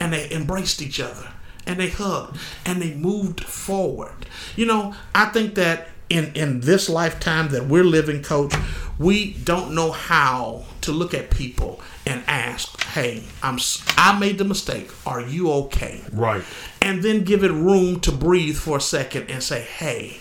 [0.00, 1.28] and they embraced each other
[1.66, 4.24] and they hugged and they moved forward.
[4.56, 8.54] You know, I think that in in this lifetime that we're living, coach,
[8.98, 13.58] we don't know how to look at people and ask, "Hey, I'm
[13.98, 14.90] I made the mistake.
[15.04, 16.42] Are you okay?" Right.
[16.80, 20.20] and then give it room to breathe for a second and say, hey,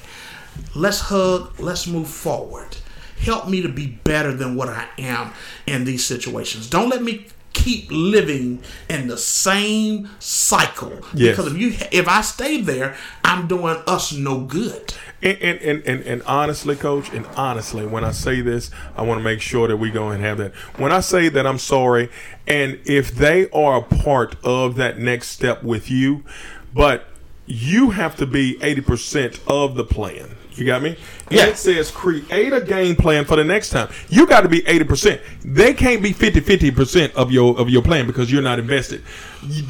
[0.75, 2.75] let's hug, let's move forward.
[3.19, 5.33] Help me to be better than what I am
[5.65, 6.69] in these situations.
[6.69, 10.93] Don't let me keep living in the same cycle.
[11.13, 11.35] Yes.
[11.35, 14.93] Because if you if I stay there, I'm doing us no good.
[15.21, 19.19] And, and, and, and, and honestly, coach, and honestly, when I say this, I want
[19.19, 20.53] to make sure that we go and have that.
[20.77, 22.09] When I say that I'm sorry,
[22.45, 26.23] and if they are a part of that next step with you,
[26.71, 27.07] but
[27.47, 30.35] you have to be 80% of the plan.
[30.51, 30.97] You got me?
[31.29, 31.47] Yeah.
[31.47, 33.89] It says create a game plan for the next time.
[34.09, 35.19] You got to be 80%.
[35.43, 39.03] They can't be 50 50% of your of your plan because you're not invested.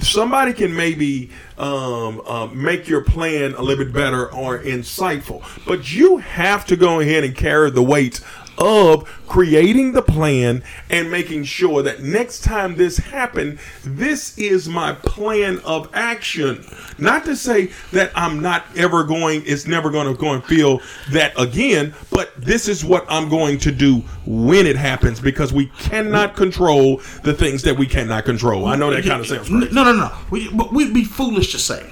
[0.01, 5.91] Somebody can maybe um, uh, make your plan a little bit better or insightful, but
[5.91, 8.21] you have to go ahead and carry the weight
[8.57, 14.93] of creating the plan and making sure that next time this happen this is my
[14.93, 16.65] plan of action.
[16.97, 20.81] Not to say that i'm not ever going it's never going to go and feel
[21.11, 25.67] that again but this is what i'm going to do when it happens because we
[25.77, 28.65] cannot control the things that we cannot control.
[28.65, 29.73] I know that kind of sounds crazy.
[29.73, 30.11] No, no, no.
[30.29, 31.91] We, but we'd be foolish to say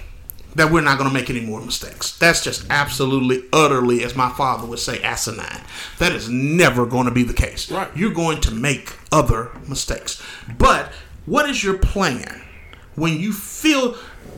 [0.56, 2.18] that we're not going to make any more mistakes.
[2.18, 5.62] That's just absolutely, utterly, as my father would say, asinine.
[6.00, 7.70] That is never going to be the case.
[7.70, 7.90] Right.
[7.96, 10.22] You're going to make other mistakes.
[10.58, 10.92] But
[11.26, 12.42] what is your plan
[12.96, 13.94] when you feel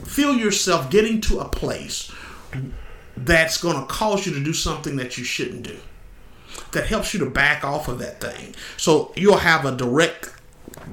[0.05, 2.11] feel yourself getting to a place
[3.15, 5.77] that's going to cause you to do something that you shouldn't do?
[6.71, 8.55] That helps you to back off of that thing.
[8.77, 10.33] So you'll have a direct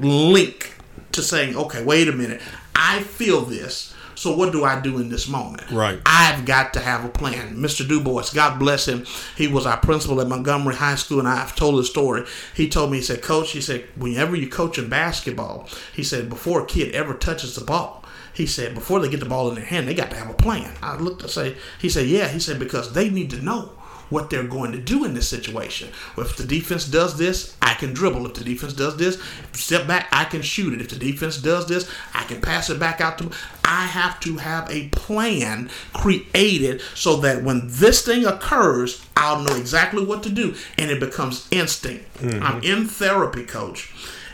[0.00, 0.74] link
[1.12, 2.42] to saying, okay, wait a minute,
[2.74, 3.93] I feel this.
[4.14, 5.70] So what do I do in this moment?
[5.70, 6.00] Right.
[6.06, 7.56] I've got to have a plan.
[7.56, 7.86] Mr.
[7.86, 9.04] DuBois, God bless him.
[9.36, 12.24] He was our principal at Montgomery High School, and I've told his story.
[12.54, 16.62] He told me, he said, Coach, he said, whenever you're coaching basketball, he said, before
[16.62, 19.64] a kid ever touches the ball, he said, before they get the ball in their
[19.64, 20.74] hand, they got to have a plan.
[20.82, 22.28] I looked to say, he said, yeah.
[22.28, 23.70] He said, because they need to know
[24.10, 25.90] what they're going to do in this situation.
[26.16, 28.26] If the defense does this, I can dribble.
[28.26, 30.80] If the defense does this, step back, I can shoot it.
[30.80, 33.30] If the defense does this, I can pass it back out to.
[33.64, 39.56] I have to have a plan created so that when this thing occurs, I'll know
[39.56, 42.06] exactly what to do, and it becomes instinct.
[42.42, 43.92] I'm in therapy, coach.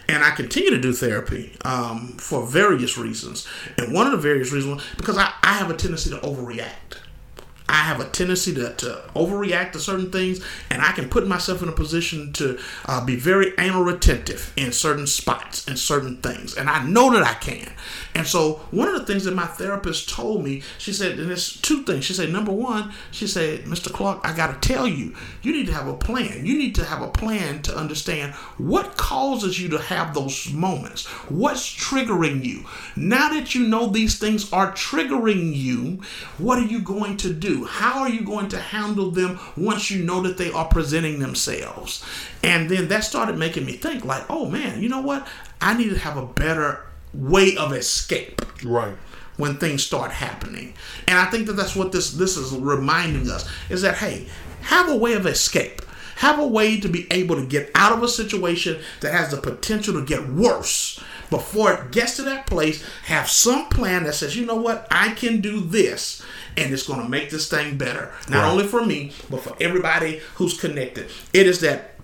[0.08, 3.46] And I continue to do therapy um, for various reasons.
[3.78, 6.98] And one of the various reasons, because I, I have a tendency to overreact.
[7.70, 11.62] I have a tendency to, to overreact to certain things, and I can put myself
[11.62, 16.56] in a position to uh, be very anal retentive in certain spots and certain things,
[16.56, 17.72] and I know that I can.
[18.14, 21.60] And so, one of the things that my therapist told me, she said, and it's
[21.60, 22.04] two things.
[22.04, 23.92] She said, number one, she said, Mr.
[23.92, 26.44] Clark, I got to tell you, you need to have a plan.
[26.44, 31.06] You need to have a plan to understand what causes you to have those moments.
[31.30, 32.64] What's triggering you?
[32.96, 36.00] Now that you know these things are triggering you,
[36.38, 37.59] what are you going to do?
[37.64, 42.04] How are you going to handle them once you know that they are presenting themselves?
[42.42, 45.26] And then that started making me think, like, oh man, you know what?
[45.60, 48.96] I need to have a better way of escape right
[49.36, 50.74] when things start happening.
[51.08, 54.28] And I think that that's what this this is reminding us is that hey,
[54.62, 55.82] have a way of escape.
[56.16, 59.38] Have a way to be able to get out of a situation that has the
[59.38, 61.02] potential to get worse.
[61.30, 65.14] Before it gets to that place, have some plan that says, you know what, I
[65.14, 66.22] can do this,
[66.56, 68.12] and it's going to make this thing better.
[68.28, 68.50] Not Right.
[68.50, 71.08] only for me, but for everybody who's connected.
[71.32, 71.94] It is that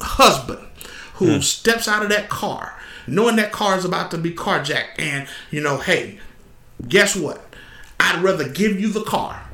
[0.00, 0.66] husband
[1.14, 2.74] who steps out of that car
[3.06, 6.18] knowing that car is about to be carjacked and you know hey
[6.88, 7.44] guess what
[8.00, 9.44] i'd rather give you the car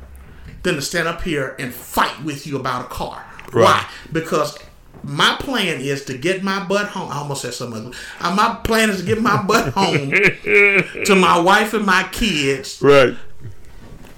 [0.63, 3.63] than to stand up here and fight with you about a car Right.
[3.65, 4.57] why because
[5.03, 7.09] my plan is to get my butt home.
[7.11, 7.85] I almost said something.
[7.87, 7.97] ugly.
[8.19, 10.09] Uh, my plan is to get my butt home
[11.05, 12.81] to my wife and my kids.
[12.81, 13.15] right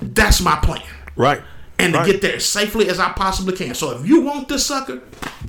[0.01, 0.81] That's my plan
[1.15, 1.41] right
[1.77, 2.05] and to Right.
[2.11, 3.73] get there as safely as I possibly can.
[3.75, 5.01] So if you want this sucker,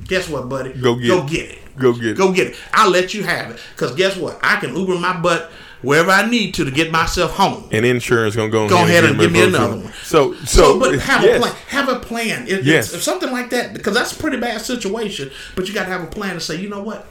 [0.08, 0.72] guess what, buddy?
[0.72, 1.26] Go get Go it.
[1.30, 1.58] get it.
[1.78, 2.16] Go get it.
[2.16, 2.56] Go get it.
[2.74, 3.60] I'll let you have it.
[3.74, 4.38] Because guess what?
[4.42, 5.50] I can Uber my butt
[5.80, 7.64] wherever I need to to get myself home.
[7.72, 9.92] And insurance gonna go, Go ahead and give me another one.
[10.04, 11.36] So, so, So, but have yes.
[11.36, 11.54] a plan.
[11.68, 12.46] Have a plan.
[12.48, 12.92] If, Yes.
[12.94, 15.30] if something like that, because that's a pretty bad situation.
[15.56, 17.06] But you got to have a plan to say, you know what,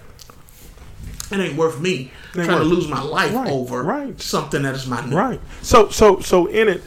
[1.31, 4.19] it ain't worth me Ain't trying to lose my life Right, over right.
[4.21, 5.39] something that is my Right.
[5.61, 6.81] So, so, so in it,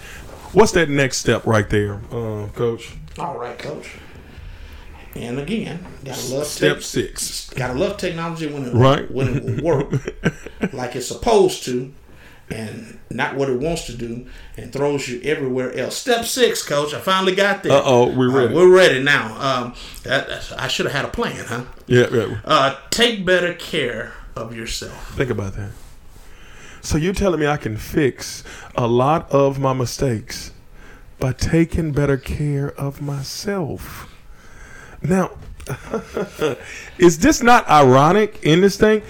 [0.55, 2.93] what's that next step right there, uh, Coach?
[3.19, 3.91] All right, coach.
[5.15, 7.51] And again, gotta love Step tech- six.
[7.51, 9.09] Gotta love technology when it Right.
[9.11, 9.93] when it will work
[10.73, 11.93] like it's supposed to,
[12.51, 14.27] and not what it wants to do,
[14.57, 15.97] and throws you everywhere else.
[15.97, 16.93] Step six, coach.
[16.93, 17.73] I finally got there.
[17.73, 18.55] Uh-oh, we're Uh, ready.
[18.55, 19.37] we're ready now.
[19.41, 21.63] Um, that, I should have had a plan, huh?
[21.87, 22.39] Yeah, yeah.
[22.45, 25.15] Uh, take better care of yourself.
[25.17, 25.71] Think about that.
[26.85, 30.53] So you're telling me I can fix a lot of my mistakes
[31.19, 34.13] by taking better care of myself.
[35.01, 35.31] Now,
[36.99, 39.01] is this not ironic in this thing?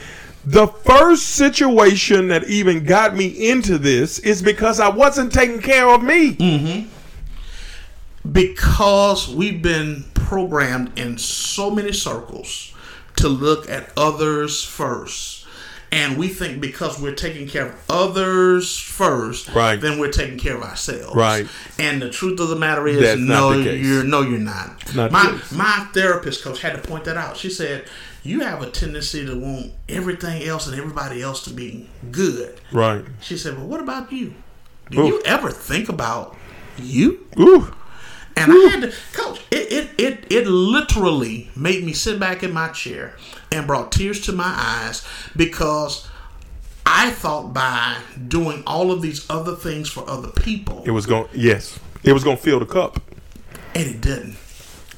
[0.45, 5.89] The first situation that even got me into this is because I wasn't taking care
[5.89, 6.37] of me.
[6.37, 6.89] Mm-hmm.
[8.31, 12.73] because we've been programmed in so many circles
[13.17, 15.44] to look at others first.
[15.95, 19.81] And we think because we're taking care of others first, Right.
[19.81, 21.15] then we're taking care of ourselves.
[21.15, 21.47] Right.
[21.79, 24.95] And the truth of the matter is, That's no, you're no, you're not.
[24.95, 27.37] not my my therapist coach had to point that out.
[27.37, 27.85] She said,
[28.25, 33.05] "You have a tendency to want everything else and everybody else to be good." Right.
[33.21, 34.35] She said, "Well, what about you?
[34.91, 35.07] Do Ooh.
[35.07, 36.37] you ever think about
[36.77, 37.73] you?" Ooh.
[38.37, 39.41] And I had to, coach.
[39.51, 43.17] It, it it it literally made me sit back in my chair
[43.53, 45.07] and brought tears to my eyes
[45.37, 46.09] because
[46.85, 47.97] I thought by
[48.29, 51.79] doing all of these other things for other people, It was going yes.
[52.03, 53.01] It was going to fill the cup.
[53.75, 54.37] and it didn't.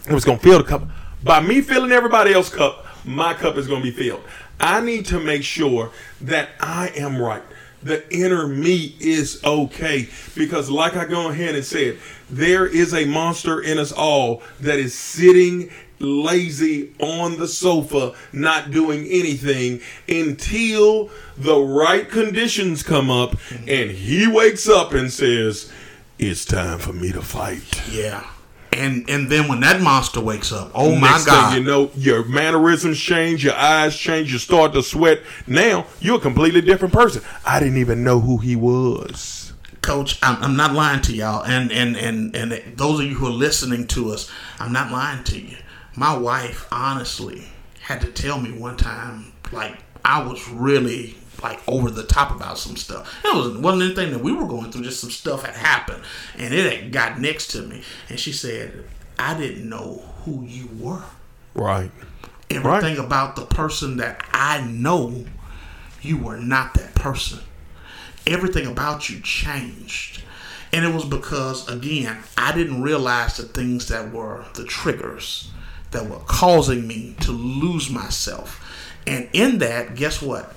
[0.08, 0.82] It was gonna fill the cup.
[1.22, 4.22] By me filling everybody else's cup, my cup is gonna be filled.
[4.60, 5.90] I need to make sure
[6.22, 7.42] that I am right.
[7.86, 10.08] The inner me is okay.
[10.34, 14.78] Because like I go ahead and said, there is a monster in us all that
[14.78, 23.36] is sitting lazy on the sofa, not doing anything until the right conditions come up
[23.66, 25.72] and he wakes up and says,
[26.18, 27.88] It's time for me to fight.
[27.90, 28.26] Yeah.
[28.72, 31.56] And and then when that monster wakes up, oh my Next God!
[31.56, 35.20] you know, your mannerisms change, your eyes change, you start to sweat.
[35.46, 37.22] Now you're a completely different person.
[37.44, 39.52] I didn't even know who he was.
[39.82, 43.26] Coach, I'm, I'm not lying to y'all, and, and and and those of you who
[43.26, 45.56] are listening to us, I'm not lying to you.
[45.94, 47.44] My wife, honestly,
[47.80, 52.58] had to tell me one time, like I was really like over the top about
[52.58, 53.14] some stuff.
[53.24, 56.02] It was wasn't anything that we were going through; just some stuff had happened,
[56.36, 57.82] and it had got next to me.
[58.08, 58.84] And she said,
[59.18, 61.02] "I didn't know who you were.
[61.54, 61.90] Right.
[62.50, 65.24] Everything about the person that I know,
[66.02, 67.40] you were not that person."
[68.26, 70.22] everything about you changed.
[70.72, 75.50] And it was because, again, I didn't realize the things that were the triggers
[75.92, 78.62] that were causing me to lose myself.
[79.06, 80.54] And in that, guess what?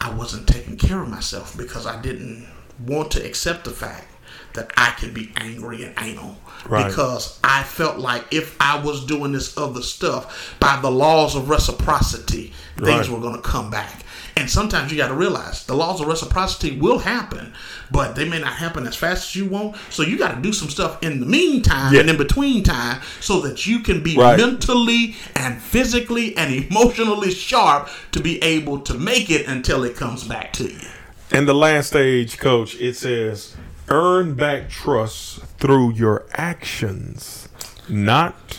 [0.00, 2.46] I wasn't taking care of myself because I didn't
[2.86, 4.06] want to accept the fact
[4.54, 6.36] that I could be angry and anal.
[6.66, 6.86] Right.
[6.88, 11.48] Because I felt like if I was doing this other stuff, by the laws of
[11.50, 13.10] reciprocity, things Right.
[13.10, 14.04] were going to come back.
[14.40, 17.52] And sometimes you got to realize the laws of reciprocity will happen,
[17.90, 19.76] but they may not happen as fast as you want.
[19.90, 22.00] So you got to do some stuff in the meantime Yeah.
[22.00, 24.38] and in between time so that you can be Right.
[24.38, 30.24] mentally and physically and emotionally sharp to be able to make it until it comes
[30.24, 30.88] back to you.
[31.30, 33.56] And the last stage, coach, it says
[33.90, 37.46] earn back trust through your actions,
[37.90, 38.58] not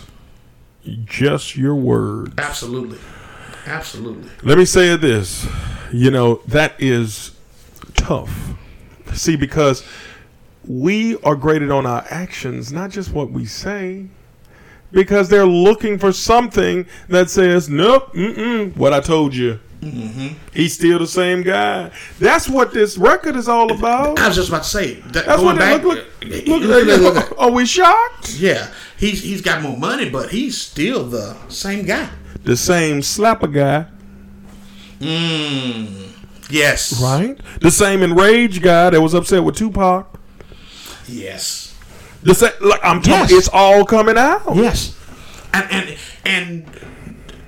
[1.05, 2.33] just your words.
[2.37, 2.99] Absolutely.
[3.65, 4.29] Absolutely.
[4.43, 5.47] Let me say this.
[5.91, 7.31] You know, that is
[7.95, 8.53] tough.
[9.13, 9.85] See, because
[10.65, 14.07] we are graded on our actions, not just what we say.
[14.91, 18.13] Because they're looking for something that says, nope,
[18.75, 19.59] what I told you.
[19.81, 20.27] Mm-hmm.
[20.53, 21.89] He's still the same guy.
[22.19, 24.19] That's what this record is all about.
[24.19, 25.83] I was just about to say that That's going what back.
[25.83, 27.35] look, look, look, look, look.
[27.39, 28.35] Are we shocked?
[28.35, 32.09] Yeah, he's he's got more money, but he's still the same guy.
[32.43, 33.87] The same slapper guy,
[34.99, 36.09] mm.
[36.49, 37.01] Yes.
[37.01, 37.39] right?
[37.61, 40.07] The same enraged guy that was upset with Tupac.
[41.07, 41.75] Yes.
[42.23, 43.47] The same, like I'm talking, Yes.
[43.47, 44.43] it's all coming out.
[44.55, 44.95] Yes.
[45.53, 46.65] And and and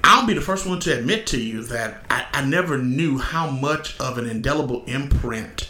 [0.04, 3.50] I'll be the first one to admit to you that I, I never knew how
[3.50, 5.70] much of an indelible imprint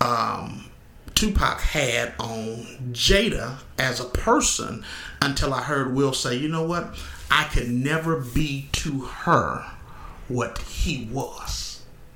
[0.00, 0.70] um,
[1.14, 4.84] Tupac had on Jada as a person
[5.20, 6.94] until I heard Will say, you know what?
[7.30, 9.64] I could never be to her
[10.28, 11.71] what he was.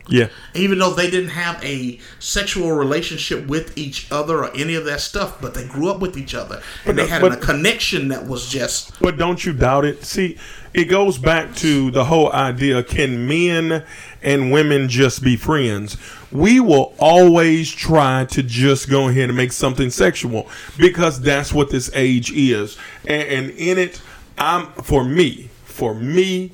[0.08, 0.28] Yeah.
[0.54, 5.00] Even though they didn't have a sexual relationship with each other or any of that
[5.00, 8.26] stuff, but they grew up with each other and they had but- a connection that
[8.26, 10.04] was just But don't you doubt it?
[10.04, 10.38] See,
[10.72, 13.84] it goes back to the whole idea can men
[14.22, 15.96] and women just be friends?
[16.30, 21.70] We will always try to just go ahead and make something sexual because that's what
[21.70, 22.76] this age is.
[23.06, 24.00] And, and in it,
[24.38, 26.52] I'm for me, for me,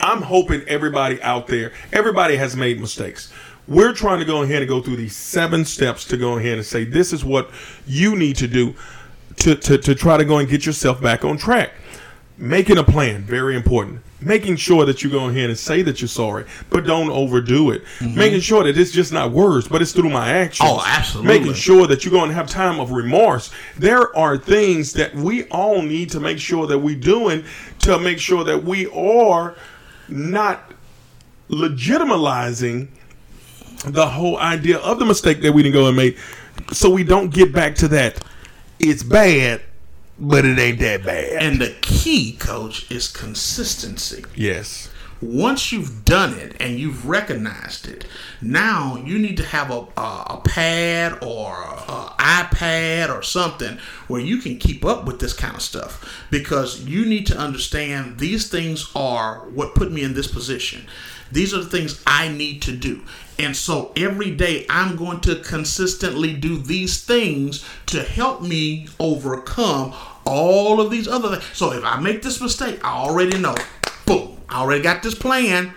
[0.00, 3.32] I'm hoping everybody out there, everybody has made mistakes.
[3.68, 6.64] We're trying to go ahead and go through these seven steps to go ahead and
[6.64, 7.50] say this is what
[7.86, 8.74] you need to do
[9.36, 11.72] to, to, to try to go and get yourself back on track.
[12.38, 14.02] Making a plan, very important.
[14.20, 17.82] Making sure that you go ahead and say that you're sorry, but don't overdo it.
[17.98, 18.18] Mm-hmm.
[18.18, 20.68] Making sure that it's just not words, but it's through my actions.
[20.70, 21.38] Oh, absolutely.
[21.38, 23.50] Making sure that you're going to have time of remorse.
[23.76, 27.44] There are things that we all need to make sure that we're doing
[27.80, 29.56] to make sure that we are
[30.08, 30.72] not
[31.48, 32.88] legitimizing
[33.84, 36.18] the whole idea of the mistake that we didn't go and make
[36.72, 38.22] so we don't get back to that.
[38.78, 39.62] It's bad
[40.18, 41.42] but it ain't that bad.
[41.42, 44.24] And the key coach is consistency.
[44.34, 44.90] yes
[45.20, 48.06] once you've done it and you've recognized it,
[48.40, 54.20] now you need to have a, a, a pad or a, iPad or something where
[54.20, 58.48] you can keep up with this kind of stuff because you need to understand these
[58.48, 60.86] things are what put me in this position.
[61.30, 63.02] These are the things I need to do.
[63.38, 69.94] And so every day I'm going to consistently do these things to help me overcome
[70.24, 71.44] all of these other things.
[71.52, 73.54] So if I make this mistake, I already know.
[74.06, 74.38] Boom.
[74.48, 75.72] I already got this plan.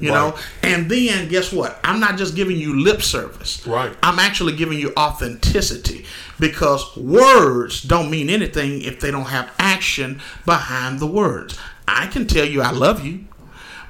[0.00, 1.78] You know, and then guess what?
[1.84, 3.64] I'm not just giving you lip service.
[3.64, 3.96] Right.
[4.02, 6.04] I'm actually giving you authenticity
[6.38, 11.56] because words don't mean anything if they don't have action behind the words.
[11.86, 13.24] I can tell you I love you,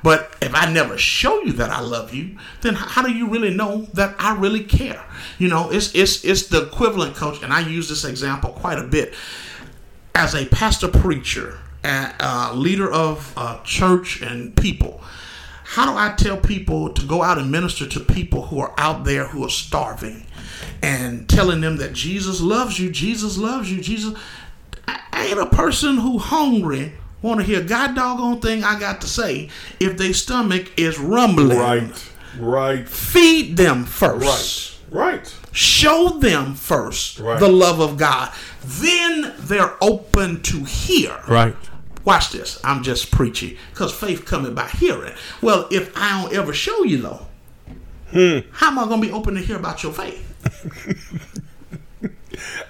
[0.02, 3.54] but if I never show you that I love you, then how do you really
[3.54, 5.02] know that I really care?
[5.38, 8.84] You know, it's it's it's the equivalent, coach, and I use this example quite a
[8.84, 9.14] bit
[10.14, 15.00] as a pastor preacher, a uh, leader of uh, church and people.
[15.64, 19.04] How do I tell people to go out and minister to people who are out
[19.04, 20.26] there who are starving
[20.82, 24.14] and telling them that Jesus loves you, Jesus loves you, Jesus
[24.86, 29.00] I I ain't a person who hungry want to hear God doggone thing I got
[29.00, 29.48] to say
[29.80, 31.58] if their stomach is rumbling.
[31.58, 37.40] right right Feed them first right right show them first Right.
[37.40, 38.32] the love of God.
[38.64, 41.16] Then they're open to hear.
[41.28, 41.56] right
[42.04, 42.60] Watch this.
[42.64, 45.14] I'm just preachy because faith coming by hearing.
[45.40, 47.26] Well, if I don't ever show you though,
[48.10, 48.38] Hmm.
[48.52, 50.20] how am I going to be open to hear about your faith?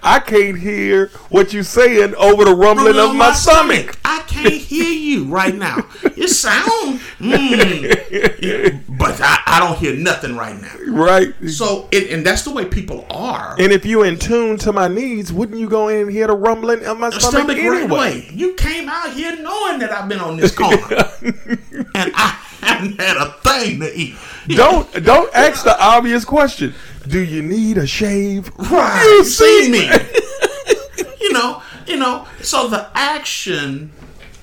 [0.02, 4.90] i can't hear what you're saying over the rumbling of my stomach I can't hear
[4.90, 5.86] you right now.
[6.16, 10.74] It sound, mm, but I, I don't hear nothing right now.
[10.86, 13.56] right So, it, and that's the way people are.
[13.58, 16.34] and if you in tune to my needs wouldn't you go in and hear the
[16.36, 18.32] rumbling of my stomach, stomach anyway right.
[18.32, 20.76] You came out here knowing that I've been on this corner,
[21.22, 24.14] and I haven't had a thing to eat.
[24.48, 26.74] don't don't ask the obvious question
[27.08, 29.04] do you need a shave Right.
[29.04, 29.90] you see me.
[31.20, 32.26] you know, you know.
[32.42, 33.90] So the action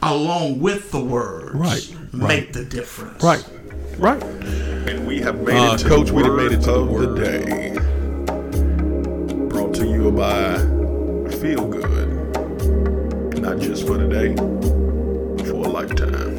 [0.03, 3.21] along with the words Right, make the difference.
[3.23, 3.43] right
[3.97, 6.61] right And we have made Uh, it to Coach, the we done word made it
[6.63, 7.15] to the of word.
[7.15, 7.73] the day.
[9.49, 10.57] Brought to you by
[11.39, 12.09] Feel Good.
[13.41, 16.30] Not just for today, but for a lifetime.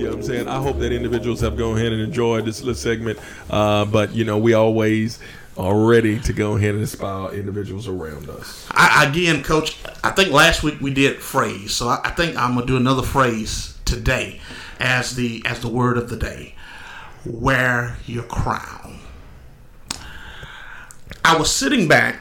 [0.00, 0.48] You know what I'm saying?
[0.48, 3.18] I hope that individuals have gone ahead and enjoyed this little segment.
[3.50, 5.18] Uh, but, you know, we always
[5.58, 8.66] are ready to go ahead and inspire individuals around us.
[8.70, 12.54] I, again, Coach, I think last week we did phrase, so I, I think I'm
[12.54, 14.40] gonna do another phrase today
[14.78, 16.54] as the as the word of the day.
[17.26, 19.00] Wear your crown.
[21.22, 22.20] I was sitting back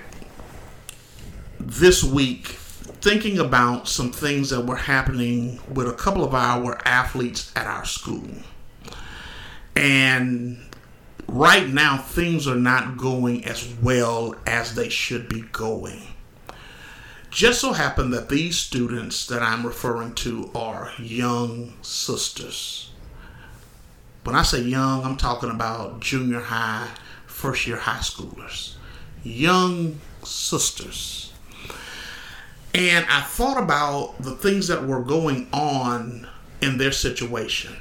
[1.60, 2.59] this week
[3.01, 7.85] thinking about some things that were happening with a couple of our athletes at our
[7.85, 8.30] school.
[9.76, 10.59] And
[11.27, 16.01] right now things are not going as well as they should be going.
[17.30, 22.89] Just so happened that these students that I'm referring to are young sisters.
[24.23, 26.89] When I say young, I'm talking about junior high,
[27.27, 28.76] first year high schoolers.
[29.23, 31.28] Young sisters.
[32.73, 36.27] And I thought about the things that were going on
[36.61, 37.75] in their situation.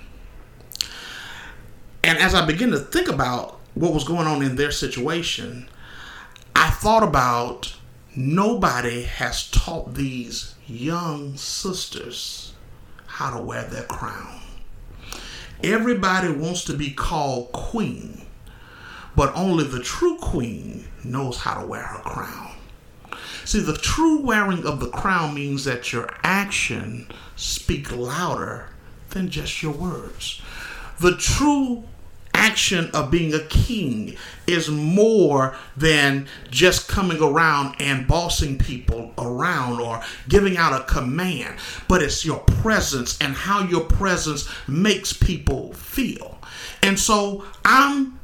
[2.02, 5.68] And as I began to think about what was going on in their situation,
[6.56, 7.76] I thought about
[8.16, 12.54] nobody has taught these young sisters
[13.06, 14.40] how to wear their crown.
[15.62, 18.22] Everybody wants to be called queen,
[19.16, 22.47] but only the true queen knows how to wear her crown.
[23.48, 28.68] See, the true wearing of the crown means that your action speak louder
[29.08, 30.42] than just your words.
[31.00, 31.84] The true
[32.34, 39.80] action of being a king is more than just coming around and bossing people around
[39.80, 41.56] or giving out a command,
[41.88, 46.36] but it's your presence and how your presence makes people feel.
[46.82, 48.17] And so I'm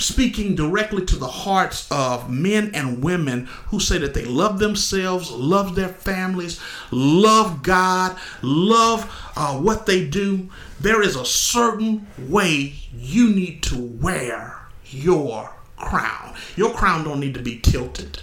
[0.00, 5.30] speaking directly to the hearts of men and women who say that they love themselves,
[5.30, 6.60] love their families,
[6.90, 10.48] love God, love uh, what they do.
[10.80, 14.56] There is a certain way you need to wear
[14.86, 16.34] your crown.
[16.56, 18.20] Your crown don't need to be tilted.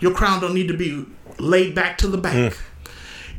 [0.00, 1.04] Your crown don't need to be
[1.38, 2.34] laid back to the back.
[2.52, 2.58] Mm.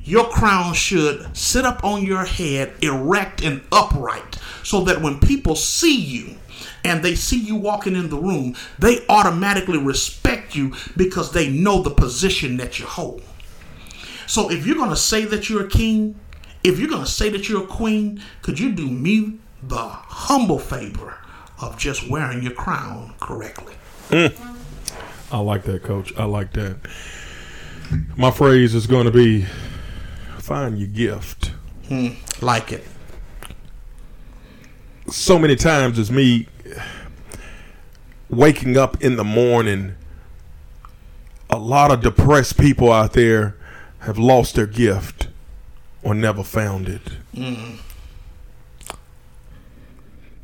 [0.06, 5.56] Your crown should sit up on your head, erect and upright, so that when people
[5.56, 6.38] see you,
[6.84, 11.82] and they see you walking in the room, they automatically respect you because they know
[11.82, 13.23] the position that you hold.
[14.27, 16.19] So if you're going to say that you're a king,
[16.64, 20.60] if you're going to say that you're a queen, could you do me the humble
[20.60, 21.18] favor
[21.60, 23.73] of just wearing your crown correctly?
[24.10, 24.56] Mm.
[25.32, 26.14] I like that, coach.
[26.18, 26.77] I like that.
[28.15, 29.45] My phrase is going to be
[30.45, 31.53] find your gift.
[31.89, 32.85] Mm, like it.
[35.07, 36.47] So many times it's me
[38.30, 39.95] waking up in the morning,
[41.49, 43.57] a lot of depressed people out there
[43.99, 45.30] have lost their gift
[46.03, 47.01] or never found it.
[47.34, 47.80] Mm.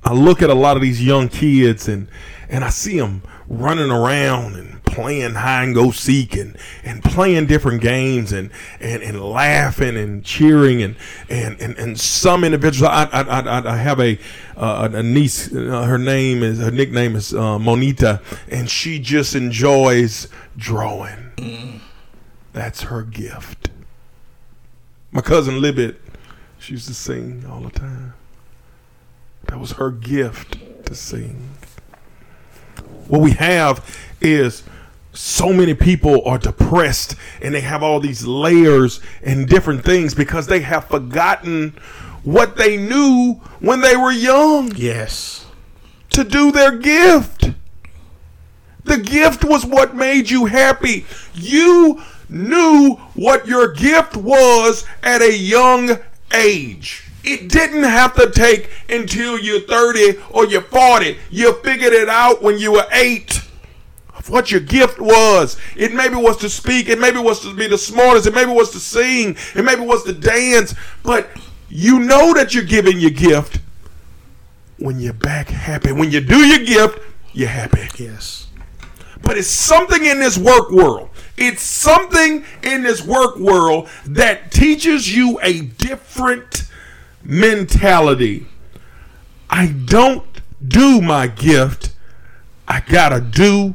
[0.04, 2.08] I look at a lot of these young kids and
[2.50, 3.22] and I see them
[3.52, 8.50] running around and playing hide and go seek and, and playing different games and,
[8.80, 10.96] and, and laughing and cheering and,
[11.30, 14.18] and, and, and some individuals I, I, I, I have a,
[14.56, 19.36] uh, a niece uh, her name is her nickname is uh, Monita and she just
[19.36, 21.32] enjoys drawing.
[21.38, 21.80] Mm.
[22.54, 23.70] that's her gift.
[25.12, 25.98] My cousin Libet
[26.58, 28.14] she used to sing all the time.
[29.46, 31.51] That was her gift to sing
[33.12, 33.86] what we have
[34.22, 34.64] is
[35.12, 40.48] so many people are depressed and they have all these layers and different things because
[40.48, 41.72] they have forgotten
[42.24, 44.72] what they knew when they were young.
[44.78, 45.46] Yes.
[46.12, 47.52] To do their gift.
[48.86, 51.06] The gift was what made you happy.
[51.34, 56.00] You knew what your gift was at a young
[56.34, 57.11] age.
[57.24, 61.18] It didn't have to take until you're 30 or you're 40.
[61.30, 63.42] You figured it out when you were 8
[64.32, 65.58] what your gift was.
[65.76, 66.88] It maybe was to speak.
[66.88, 68.28] It maybe was to be the smartest.
[68.28, 69.36] It maybe was to sing.
[69.56, 70.74] It maybe was to dance.
[71.04, 71.30] But
[71.70, 73.60] you know that you're giving your gift
[74.78, 75.92] when you're back happy.
[75.92, 77.00] When you do your gift,
[77.34, 77.88] you're happy.
[77.98, 78.48] Yes.
[79.22, 81.10] But it's something in this work world.
[81.38, 86.64] It's something in this work world that teaches you a different
[87.24, 88.48] mentality.
[89.50, 90.26] I don't
[90.66, 91.94] do my gift.
[92.68, 93.74] I gotta do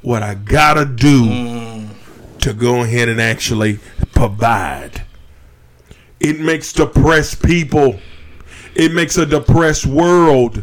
[0.00, 1.88] what I gotta do mm.
[2.40, 3.78] to go ahead and actually
[4.14, 5.02] provide.
[6.18, 7.98] It makes depressed people,
[8.74, 10.62] it makes a depressed world,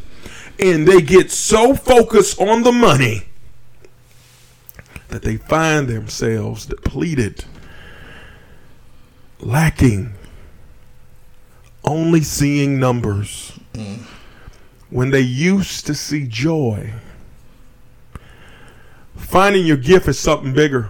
[0.58, 3.26] and they get so focused on the money
[5.10, 7.44] that they find themselves depleted,
[9.40, 10.14] lacking,
[11.90, 13.53] only seeing numbers.
[13.74, 13.99] Mm.
[14.90, 16.94] When they used to see joy
[19.20, 20.90] Finding your gift is something bigger.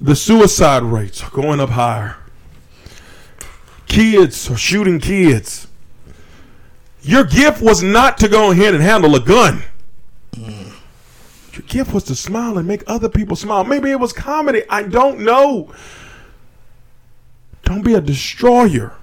[0.00, 2.16] The suicide rates are going up higher.
[3.86, 5.66] Kids are shooting kids.
[7.02, 9.64] Your gift was not to go ahead and handle a gun.
[10.36, 13.64] Your gift was to smile and make other people smile.
[13.64, 14.62] Maybe it was comedy.
[14.70, 15.72] I don't know.
[17.62, 18.94] Don't be a destroyer.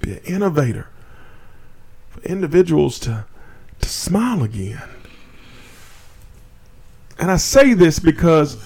[0.00, 0.88] Be an innovator.
[2.10, 3.24] For individuals to,
[3.80, 4.82] to smile again.
[7.18, 8.62] And I say this because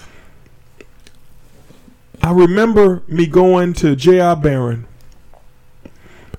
[2.23, 4.35] I remember me going to J.I.
[4.37, 4.87] Barron.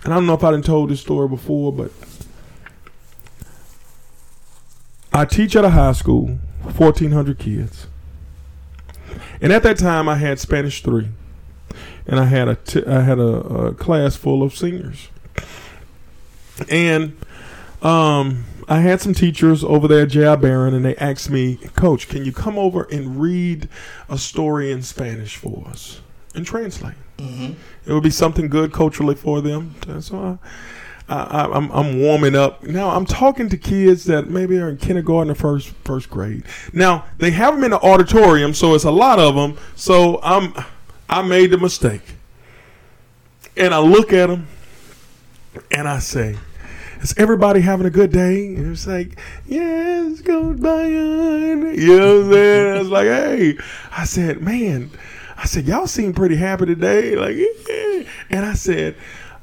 [0.03, 1.91] And I don't know if I done told this story before, but
[5.13, 7.87] I teach at a high school, 1,400 kids.
[9.41, 11.09] And at that time, I had Spanish 3.
[12.09, 13.37] And I had a, t- I had a,
[13.67, 15.09] a class full of seniors.
[16.69, 17.15] And
[17.81, 20.35] um, I had some teachers over there at J.I.
[20.37, 23.69] Barron, and they asked me, Coach, can you come over and read
[24.09, 26.01] a story in Spanish for us?
[26.35, 26.95] and translate.
[27.85, 29.75] It would be something good culturally for them.
[29.99, 30.39] So
[31.09, 32.63] I, I, I, I'm, I'm warming up.
[32.63, 36.43] Now I'm talking to kids that maybe are in kindergarten or first first grade.
[36.71, 39.57] Now they have them in the auditorium, so it's a lot of them.
[39.75, 40.53] So I'm
[41.09, 42.03] I made the mistake,
[43.57, 44.47] and I look at them,
[45.71, 46.37] and I say,
[47.01, 52.25] "Is everybody having a good day?" And it's like, "Yes, go Bayern." You know what
[52.25, 52.75] I'm saying?
[52.75, 53.57] I was like, "Hey,"
[53.91, 54.91] I said, "Man."
[55.41, 57.15] I said, y'all seem pretty happy today.
[57.15, 58.03] Like, yeah.
[58.29, 58.97] And I said,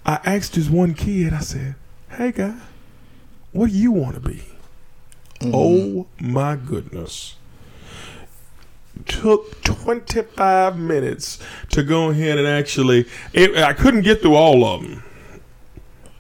[0.05, 1.75] I asked this one kid, I said,
[2.11, 2.55] hey, guy,
[3.53, 4.45] what do you want to be?
[5.41, 5.53] Mm-hmm.
[5.55, 7.37] Oh, my goodness.
[9.05, 11.39] Took 25 minutes
[11.71, 15.03] to go ahead and actually, it, I couldn't get through all of them.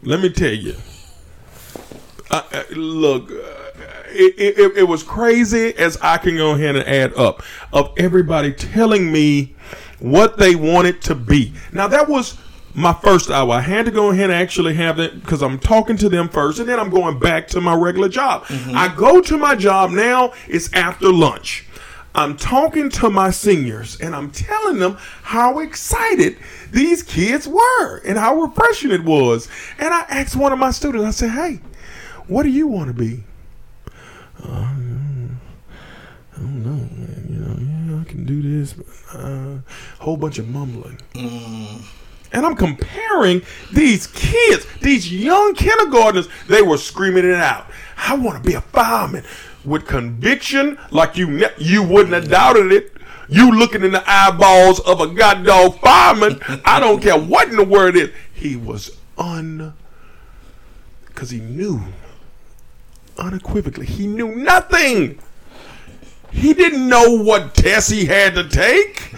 [0.03, 0.77] Let me tell you.
[2.31, 3.35] Uh, uh, look, uh,
[4.09, 7.43] it, it, it was crazy as I can go ahead and add up
[7.73, 9.55] of everybody telling me
[9.99, 11.53] what they wanted to be.
[11.73, 12.39] Now that was
[12.75, 13.53] my first hour.
[13.53, 16.59] I had to go ahead and actually have it because I'm talking to them first,
[16.59, 18.45] and then I'm going back to my regular job.
[18.75, 20.33] I go to my job now.
[20.47, 21.66] It's after lunch.
[22.17, 26.39] I'm talking to my seniors and I'm telling them how excited
[26.71, 29.49] these kids were and how refreshing it was.
[29.79, 31.61] And I asked one of my students, I said, Hey,
[32.27, 33.23] what do you want to be?
[34.43, 34.49] Uh,
[36.37, 37.27] I don't know, man.
[37.29, 39.59] You know, yeah, I can do this, but uh,
[39.99, 40.99] whole bunch of mumbling.
[42.33, 47.67] And I'm comparing these kids, these young kindergartners, they were screaming it out.
[47.97, 49.25] I want to be a fireman
[49.67, 52.93] with conviction, like you ne- you wouldn't have doubted it.
[53.29, 56.41] You looking in the eyeballs of a goddamn fireman.
[56.65, 58.17] I don't care what in the world it is.
[58.33, 59.75] He was un,
[61.07, 61.81] because he knew
[63.19, 63.87] unequivocally.
[63.87, 65.19] He knew nothing.
[66.31, 69.15] He didn't know what test he had to take.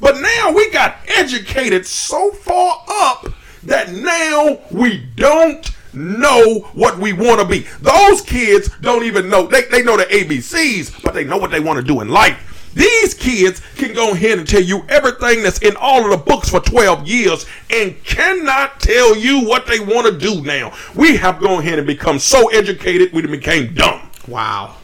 [0.00, 3.28] But now we got educated so far up
[3.62, 7.66] that now we don't know what we want to be.
[7.80, 9.46] Those kids don't even know.
[9.46, 12.70] They, they know the ABCs, but they know what they want to do in life.
[12.74, 16.48] These kids can go ahead and tell you everything that's in all of the books
[16.48, 20.72] for 12 years and cannot tell you what they want to do now.
[20.94, 24.08] We have gone ahead and become so educated, we became dumb.
[24.26, 24.76] Wow.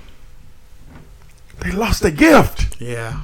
[1.61, 2.81] They lost their gift.
[2.81, 3.23] Yeah.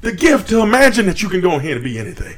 [0.00, 2.36] the gift to imagine that you can go ahead and be anything.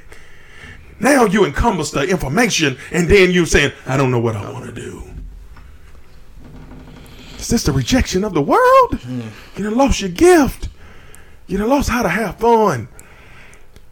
[1.00, 4.66] Now you encompass the information, and then you saying, "I don't know what I want
[4.66, 5.04] to do."
[7.38, 8.98] Is this the rejection of the world?
[9.56, 10.68] You done lost your gift.
[11.46, 12.88] You done lost how to have fun.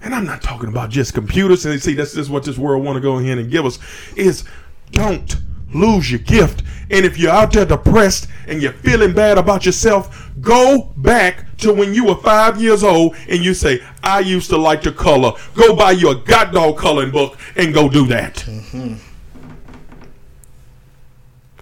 [0.02, 1.64] And I'm not talking about just computers.
[1.64, 3.78] And see, that's just what this world want to go ahead and give us.
[4.14, 4.44] Is
[4.90, 5.36] don't
[5.80, 6.62] lose your gift.
[6.90, 11.72] And if you're out there depressed and you're feeling bad about yourself, go back to
[11.72, 15.32] when you were five years old and you say, I used to like to color.
[15.54, 18.44] Go buy you a goddamn coloring book and go do that.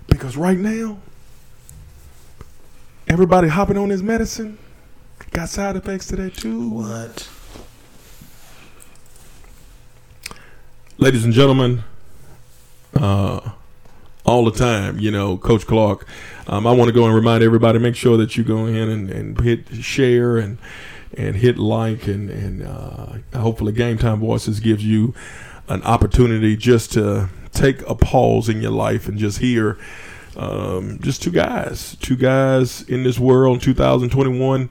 [0.09, 0.99] Because right now,
[3.09, 4.59] everybody hopping on this medicine
[5.31, 6.69] got side effects to that too.
[6.69, 7.29] What?
[10.99, 11.83] ladies and gentlemen,
[12.95, 13.51] uh,
[14.25, 16.07] all the time, you know, Coach Clark.
[16.47, 19.11] Um, I want to go and remind everybody: make sure that you go in and,
[19.11, 20.59] and hit share and
[21.17, 25.15] and hit like and and uh, hopefully Game Time Voices gives you
[25.69, 29.79] an opportunity just to take a pause in your life and just hear
[30.37, 34.69] um, just two guys, two guys in this world, 2021,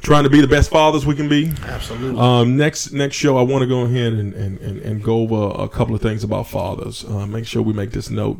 [0.00, 1.50] trying to be the best fathers we can be.
[1.64, 2.20] Absolutely.
[2.20, 5.62] Um, next next show, I want to go ahead and, and, and, and go over
[5.62, 7.04] a couple of things about fathers.
[7.04, 8.38] Uh, make sure we make this note.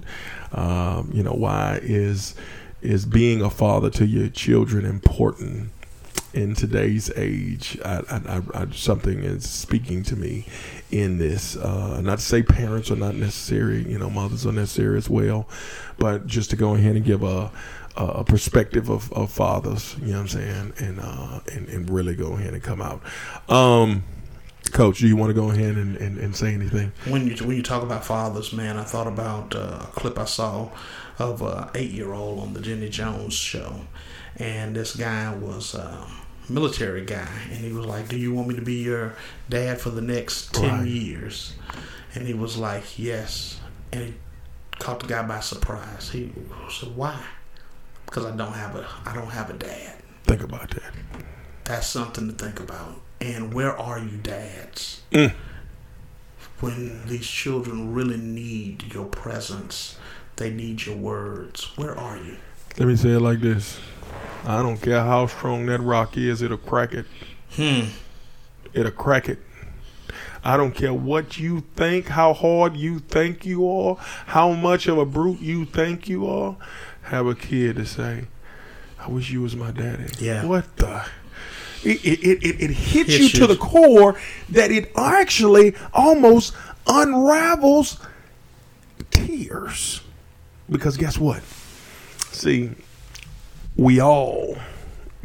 [0.52, 2.34] Um, you know, why is
[2.80, 5.70] is being a father to your children important
[6.32, 7.78] in today's age?
[7.84, 10.46] I, I, I, I, something is speaking to me
[10.90, 11.56] in this.
[11.56, 13.82] Uh, not to say parents are not necessary.
[13.88, 15.48] You know, mothers are necessary as well,
[15.98, 17.50] but just to go ahead and give a
[18.20, 22.14] a perspective of, of fathers, you know what I'm saying, and uh, and, and really
[22.14, 23.02] go ahead and come out.
[23.48, 24.04] Um,
[24.72, 26.92] Coach, do you want to go ahead and, and, and say anything?
[27.06, 30.26] When you when you talk about fathers, man, I thought about uh, a clip I
[30.26, 30.70] saw
[31.18, 33.80] of a eight year old on the Jenny Jones show,
[34.36, 36.06] and this guy was a
[36.48, 39.14] military guy, and he was like, "Do you want me to be your
[39.48, 40.86] dad for the next ten Right.
[40.88, 41.54] years?"
[42.14, 43.58] And he was like, "Yes,"
[43.92, 44.14] and he
[44.78, 46.10] caught the guy by surprise.
[46.10, 46.30] He
[46.70, 47.18] said, "Why?"
[48.08, 49.96] Because I don't have a I don't have a dad.
[50.24, 50.92] Think about that.
[51.64, 53.02] That's something to think about.
[53.20, 55.02] And where are you, dads?
[55.12, 55.34] Mm.
[56.60, 59.98] When these children really need your presence,
[60.36, 61.76] they need your words.
[61.76, 62.38] Where are you?
[62.78, 63.78] Let me say it like this:
[64.44, 67.06] I don't care how strong that rock is; it'll crack it.
[67.50, 67.88] Hmm.
[68.72, 69.38] it'll crack it.
[70.44, 74.96] I don't care what you think, how hard you think you are, how much of
[74.96, 76.56] a brute you think you are.
[77.08, 78.24] Have a kid to say,
[78.98, 80.04] I wish you was my daddy.
[80.18, 80.44] Yeah.
[80.44, 81.06] What the?
[81.82, 83.30] It, it, it, it, it hits, Hits you you.
[83.30, 84.20] to the core
[84.50, 86.52] that it actually almost
[86.86, 87.98] unravels
[89.10, 90.02] tears.
[90.68, 91.42] Because guess what?
[92.30, 92.70] See,
[93.76, 94.58] we all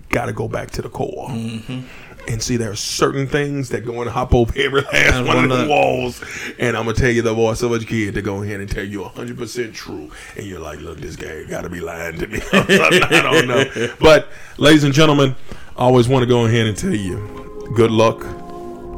[0.07, 1.27] got to go back to the core.
[1.29, 1.81] Mm-hmm.
[2.27, 5.51] And see, there are certain things that go and hop over every last And one
[5.51, 6.23] of the walls.
[6.57, 8.69] And I'm going to tell you the voice of a kid to go ahead and
[8.69, 10.09] tell you 100% true.
[10.37, 12.39] And you're like, look, this guy got to be lying to me.
[12.53, 13.63] I don't know.
[13.99, 14.27] But,
[14.57, 15.35] ladies and gentlemen,
[15.75, 18.23] I always want to go ahead and tell you good luck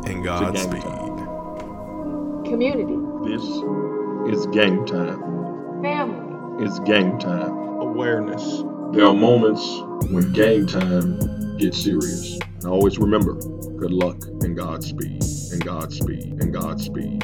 [0.07, 0.81] and Godspeed.
[2.45, 2.95] Community.
[3.25, 3.43] This
[4.37, 5.81] is game time.
[5.81, 6.65] Family.
[6.65, 7.51] It's game time.
[7.79, 8.63] Awareness.
[8.93, 9.63] There are moments
[10.11, 12.39] when game time gets serious.
[12.61, 17.23] And always remember, good luck and Godspeed, and Godspeed, and Godspeed.